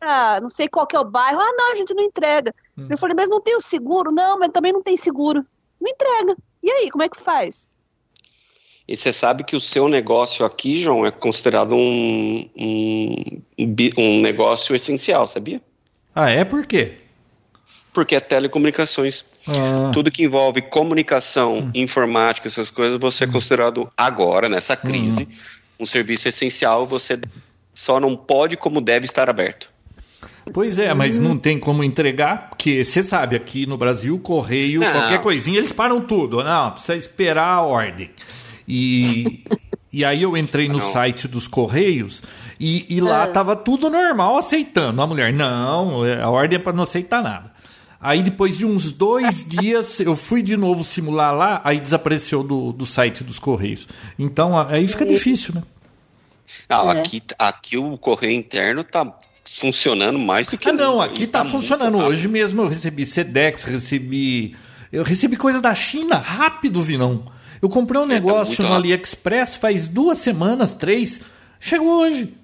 [0.00, 0.40] A...
[0.40, 1.40] Não sei qual que é o bairro.
[1.40, 2.54] Ah, não, a gente não entrega.
[2.78, 2.86] Hum.
[2.88, 4.12] Eu falei, mas não tem o seguro?
[4.12, 5.44] Não, mas também não tem seguro.
[5.80, 6.36] Não entrega.
[6.62, 7.68] E aí, como é que faz?
[8.86, 13.42] E você sabe que o seu negócio aqui, João, é considerado um, um,
[13.96, 15.60] um negócio essencial, sabia?
[16.14, 16.44] Ah, é?
[16.44, 16.98] Por quê?
[17.92, 19.24] Porque é telecomunicações.
[19.46, 19.90] Ah.
[19.92, 21.70] Tudo que envolve comunicação, hum.
[21.74, 23.32] informática, essas coisas, você é hum.
[23.32, 27.20] considerado agora, nessa crise, hum um serviço essencial, você
[27.74, 29.70] só não pode como deve estar aberto.
[30.52, 34.92] Pois é, mas não tem como entregar, porque você sabe, aqui no Brasil, correio, Não.
[34.92, 36.42] qualquer coisinha, eles param tudo.
[36.42, 38.10] Não, precisa esperar a ordem.
[38.68, 39.42] E,
[39.92, 40.92] e aí eu entrei no Não.
[40.92, 42.22] site dos Correios
[42.58, 43.26] e, e lá Ah.
[43.28, 45.00] tava tudo normal aceitando.
[45.02, 47.52] A mulher, não, a ordem é para não aceitar nada.
[48.00, 52.72] Aí depois de uns dois dias eu fui de novo simular lá, aí desapareceu do,
[52.72, 53.88] do site dos Correios.
[54.18, 55.62] Então aí fica difícil, né?
[56.68, 57.00] Não, É.
[57.00, 59.10] aqui, aqui o correio interno tá
[59.56, 61.96] funcionando mais do que Ah, não, aqui tá, muito funcionando.
[61.98, 62.10] rápido.
[62.10, 64.54] Hoje mesmo eu recebi Sedex, recebi.
[64.92, 67.24] Eu recebi coisa da China rápido, Vinão.
[67.62, 68.74] Eu comprei um tá negócio muito no.
[68.76, 71.20] AliExpress faz duas semanas, três.
[71.58, 72.34] Chegou hoje.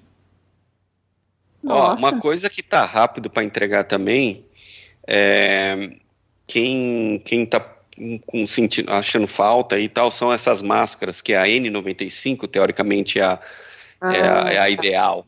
[1.65, 4.45] Ó, uma coisa que tá rápido para entregar também
[5.07, 5.91] é
[6.47, 7.59] quem quem tá
[8.25, 13.23] com sentindo, achando falta e tal são essas máscaras que é a N95 teoricamente é
[13.23, 13.39] a,
[14.01, 14.53] é a, Ah.
[14.53, 15.25] é a ideal.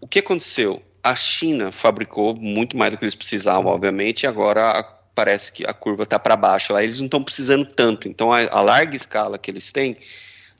[0.00, 0.80] O que aconteceu?
[1.02, 4.82] A China fabricou muito mais do que eles precisavam, obviamente, e agora a-
[5.14, 6.72] parece que a curva está para baixo.
[6.72, 8.08] Lá eles não estão precisando tanto.
[8.08, 9.96] Então a, a larga escala que eles têm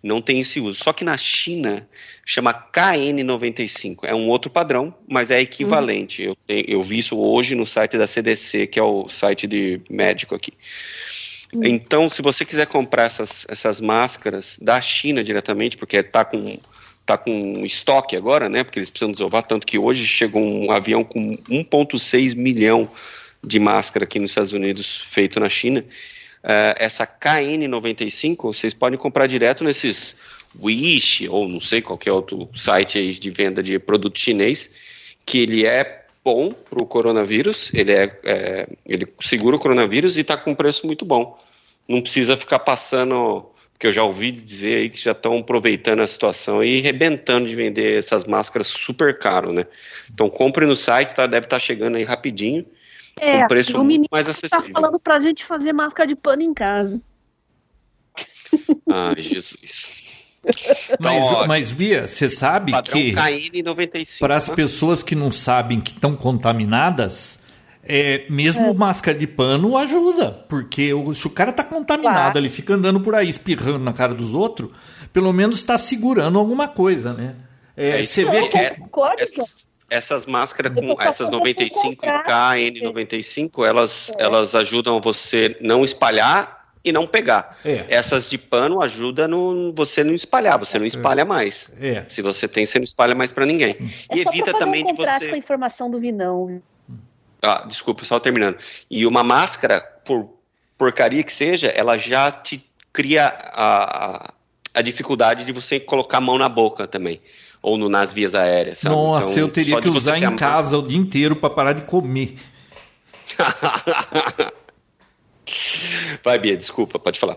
[0.03, 0.79] não tem esse uso.
[0.83, 1.89] Só que na China
[2.25, 3.99] chama KN95.
[4.05, 6.23] É um outro padrão, mas é equivalente.
[6.23, 9.81] Eu, tenho- eu vi isso hoje no site da CDC, que é o site de
[9.91, 10.53] médico aqui.
[11.65, 16.59] Então, se você quiser comprar essas, essas máscaras da China diretamente, porque está com,
[17.07, 18.63] tá com estoque agora, né?
[18.63, 22.91] Porque eles precisam desovar, tanto que hoje chegou um avião com 1,6 milhão
[23.43, 25.83] de máscara aqui nos Estados Unidos, feito na China.
[26.43, 30.17] Eh, essa KN95 vocês podem comprar direto nesses
[30.61, 34.71] Wish ou não sei qualquer outro site de venda de produto chinês,
[35.25, 40.21] que ele é bom para o coronavírus, ele, é, é, ele segura o coronavírus e
[40.21, 41.39] está com um preço muito bom.
[41.89, 46.07] Não precisa ficar passando, porque eu já ouvi dizer aí que já estão aproveitando a
[46.07, 49.67] situação e rebentando de vender essas máscaras super caro, né?
[50.11, 52.67] Então compre no site, tá, deve estar chegando aí rapidinho,
[53.21, 54.73] É, com preço o menino mais tá acessível.
[54.73, 57.03] falando pra gente fazer máscara de pano em casa.
[58.91, 59.99] Ai, Jesus.
[61.01, 64.19] Mas, ó, mas Bia, você sabe que KN95.
[64.21, 64.55] para as né?
[64.55, 67.39] pessoas que não sabem que estão contaminadas,
[67.83, 70.31] é, mesmo máscara de pano ajuda.
[70.49, 72.39] Porque o- se o cara tá contaminado, Claro.
[72.39, 74.71] ele fica andando por aí espirrando na cara dos outros,
[75.13, 77.35] pelo menos está segurando alguma coisa, né?
[77.77, 78.57] É, É você vê que.
[78.57, 79.23] É, Concordo,
[79.91, 82.25] Essas, máscaras com essas pode 95 comprar.
[82.25, 84.23] KN95, elas, É.
[84.23, 87.59] elas ajudam você não espalhar e não pegar.
[87.65, 87.87] É.
[87.89, 91.71] Essas de pano ajudam no, você não espalhar, você não espalha mais.
[91.81, 92.05] É.
[92.09, 93.75] Se você tem, você não espalha mais para ninguém.
[94.11, 95.31] É e só evita também um de contraste você.
[95.31, 96.63] com a informação do Vinão.
[97.43, 98.59] Ah, desculpa, só terminando.
[98.91, 100.37] E uma máscara, por
[100.77, 104.33] porcaria que seja, ela já te cria a, a,
[104.75, 107.21] a dificuldade de você colocar a mão na boca também.
[107.63, 108.95] Ou no- nas vias aéreas, sabe?
[108.95, 112.37] Nossa, Então, eu teria que usar em casa o dia inteiro para parar de comer.
[116.25, 117.37] Vai, Bia, desculpa, pode falar.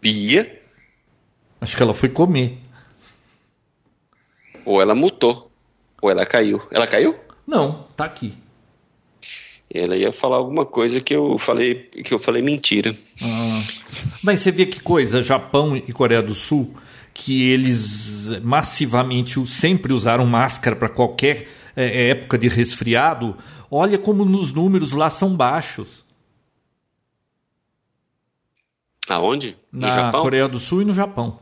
[0.00, 0.60] Bia,
[1.60, 2.58] Acho que ela foi comer.
[4.64, 5.50] ou ela mutou,
[6.00, 6.60] ou ela caiu.
[6.72, 7.16] Ela caiu?
[7.46, 8.34] Não, tá aqui.
[9.72, 12.94] Ela ia falar alguma coisa que eu falei, que eu falei mentira.
[13.22, 13.62] Ah.
[14.22, 16.76] Mas você vê que coisa, Japão e Coreia do Sul,
[17.14, 23.36] que eles massivamente sempre usaram máscara para qualquer eh, época de resfriado.
[23.70, 26.04] Olha como nos números lá são baixos.
[29.08, 29.56] Aonde?
[29.70, 30.22] Na no Japão?
[30.22, 31.38] Coreia do Sul e no Japão.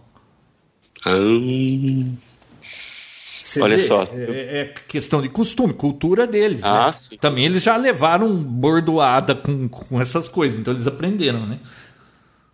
[3.51, 4.03] Você Olha vê, só.
[4.03, 6.63] É, é questão de costume, cultura deles.
[6.63, 6.93] Ah, né?
[6.93, 7.17] sim.
[7.17, 11.59] Também eles já levaram bordoada com, com essas coisas, então eles aprenderam, né?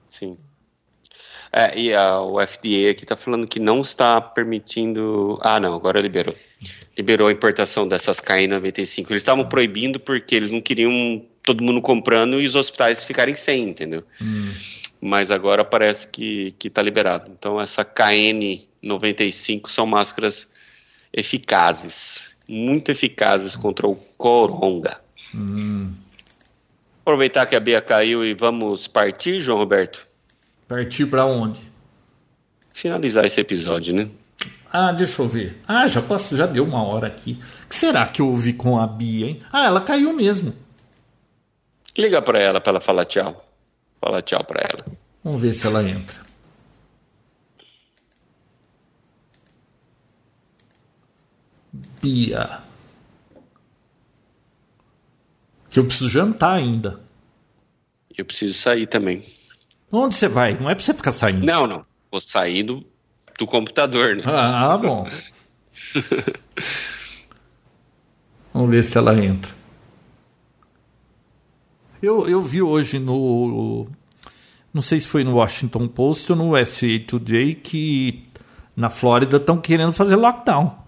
[0.09, 0.37] sim.
[1.59, 5.39] É, e a, o FDA aqui está falando que não está permitindo.
[5.41, 6.37] Ah, não, agora liberou.
[6.95, 9.07] Liberou a importação dessas KN95.
[9.09, 13.71] Eles estavam proibindo porque eles não queriam todo mundo comprando e os hospitais ficarem sem,
[13.71, 14.05] entendeu?
[15.01, 17.31] Mas agora parece que está liberado.
[17.31, 20.47] Então, essa KN95 são máscaras
[21.11, 25.01] eficazes, muito eficazes contra o coronga.
[27.01, 30.07] Aproveitar que a Bia caiu e vamos partir, João Roberto?
[30.69, 31.61] Partir para onde?
[32.75, 34.09] Finalizar esse episódio, né?
[34.73, 35.63] Ah, deixa eu ver.
[35.67, 37.41] Ah, já passou, já deu uma hora aqui.
[37.65, 39.43] O que será que eu ouvi com a Bia, hein?
[39.53, 40.55] Ah, ela caiu mesmo.
[41.97, 43.43] Liga para ela para ela falar tchau.
[44.01, 44.99] Fala tchau para ela.
[45.25, 46.21] Vamos ver se ela entra.
[52.03, 52.63] Bia.
[55.71, 57.01] Que eu preciso jantar ainda.
[58.17, 59.25] Eu preciso sair também.
[59.99, 60.59] Onde você vai?
[60.59, 61.47] Não é pra você ficar saindo.
[61.47, 61.85] Não, não.
[62.11, 62.85] Vou sair do,
[63.39, 64.23] do computador, né?
[64.27, 65.09] Ah, bom.
[68.53, 69.55] Vamos ver se ela entra.
[72.03, 73.89] Eu, eu vi hoje no.
[74.73, 78.29] Não sei se foi no Washington Post ou no USA Today que
[78.77, 80.79] na Flórida estão querendo fazer lockdown.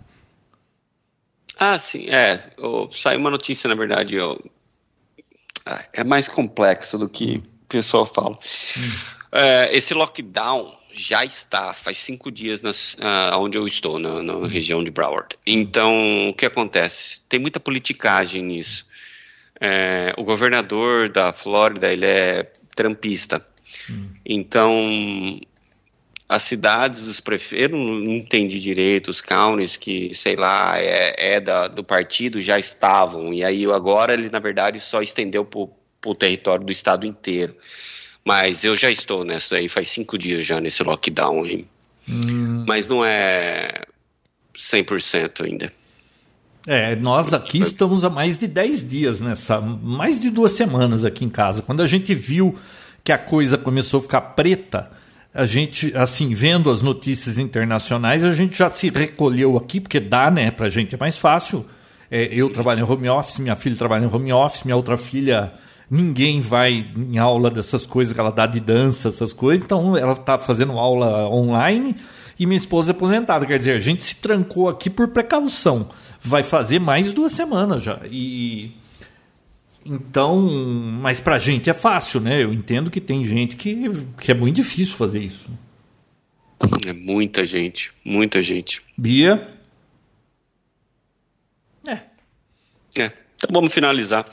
[1.59, 2.53] Ah, sim, é.
[2.91, 4.39] Saiu uma notícia, na verdade, eu,
[5.65, 8.39] ah, é mais complexo do que o pessoal fala.
[8.77, 8.93] Hum.
[9.33, 14.47] É, esse lockdown já está, faz cinco dias nas, uh, onde eu estou, na, na,
[14.47, 15.37] região de Broward.
[15.47, 17.21] Então, o que acontece?
[17.29, 18.87] Tem muita politicagem nisso.
[19.61, 23.45] É, o governador da Flórida, ele é trampista.
[23.91, 24.09] Hum.
[24.25, 25.41] Então,
[26.29, 31.69] as cidades, os prefeitos, não entendi direito, os counties que, sei lá, é, é da,
[31.69, 35.67] do partido já estavam, e aí agora ele, na verdade, só estendeu para
[36.05, 37.55] o território do estado inteiro.
[38.25, 41.67] Mas eu já estou nessa aí, faz cinco dias já nesse lockdown aí.
[42.09, 42.65] Hum.
[42.67, 43.83] Mas não é
[44.57, 45.73] 100% ainda.
[46.67, 51.25] É, nós aqui estamos há mais de 10 dias nessa, mais de duas semanas aqui
[51.25, 51.63] em casa.
[51.63, 52.59] Quando a gente viu
[53.03, 54.91] que a coisa começou a ficar preta,
[55.33, 60.31] a gente, assim, vendo as notícias internacionais, a gente já se recolheu aqui, porque dá,
[60.31, 61.65] né, pra gente é mais fácil.
[62.11, 65.53] É, eu trabalho em home office, minha filha trabalha em home office, minha outra filha
[65.91, 70.13] ninguém vai em aula dessas coisas que ela dá de dança, essas coisas, então ela
[70.13, 71.97] está fazendo aula online
[72.39, 73.45] e minha esposa é aposentada.
[73.45, 75.91] Quer dizer, a gente se trancou aqui por precaução.
[76.21, 78.01] Vai fazer mais duas semanas já.
[78.11, 78.73] E.
[79.85, 80.39] Então,
[81.01, 82.43] mas pra gente é fácil, né?
[82.43, 83.89] Eu entendo que tem gente que,
[84.21, 85.49] que é muito difícil fazer isso.
[86.87, 88.83] É muita gente, muita gente.
[88.97, 89.49] Bia?
[91.87, 91.93] É.
[93.01, 93.13] É.
[93.37, 94.27] Então vamos finalizar.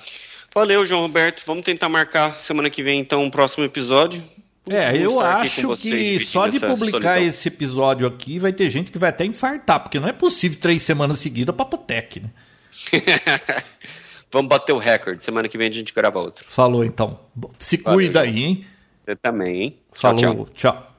[0.56, 1.44] Valeu, João Roberto.
[1.45, 4.23] Vamos tentar marcar semana que vem, então, um próximo episódio.
[4.69, 7.23] É, eu acho que só de publicar solidão.
[7.23, 10.82] esse episódio aqui vai ter gente que vai até infartar, porque não é possível três
[10.82, 12.30] semanas seguidas Papotec, né?
[14.32, 15.23] Vamos bater o recorde.
[15.23, 16.45] Semana que vem a gente grava outro.
[16.48, 17.19] Falou então.
[17.60, 18.34] Se Valeu, cuida João.
[18.34, 18.65] aí, hein?
[19.06, 19.80] Você também, hein?
[19.94, 20.73] Tchau, Falou, tchau.
[20.73, 20.95] tchau.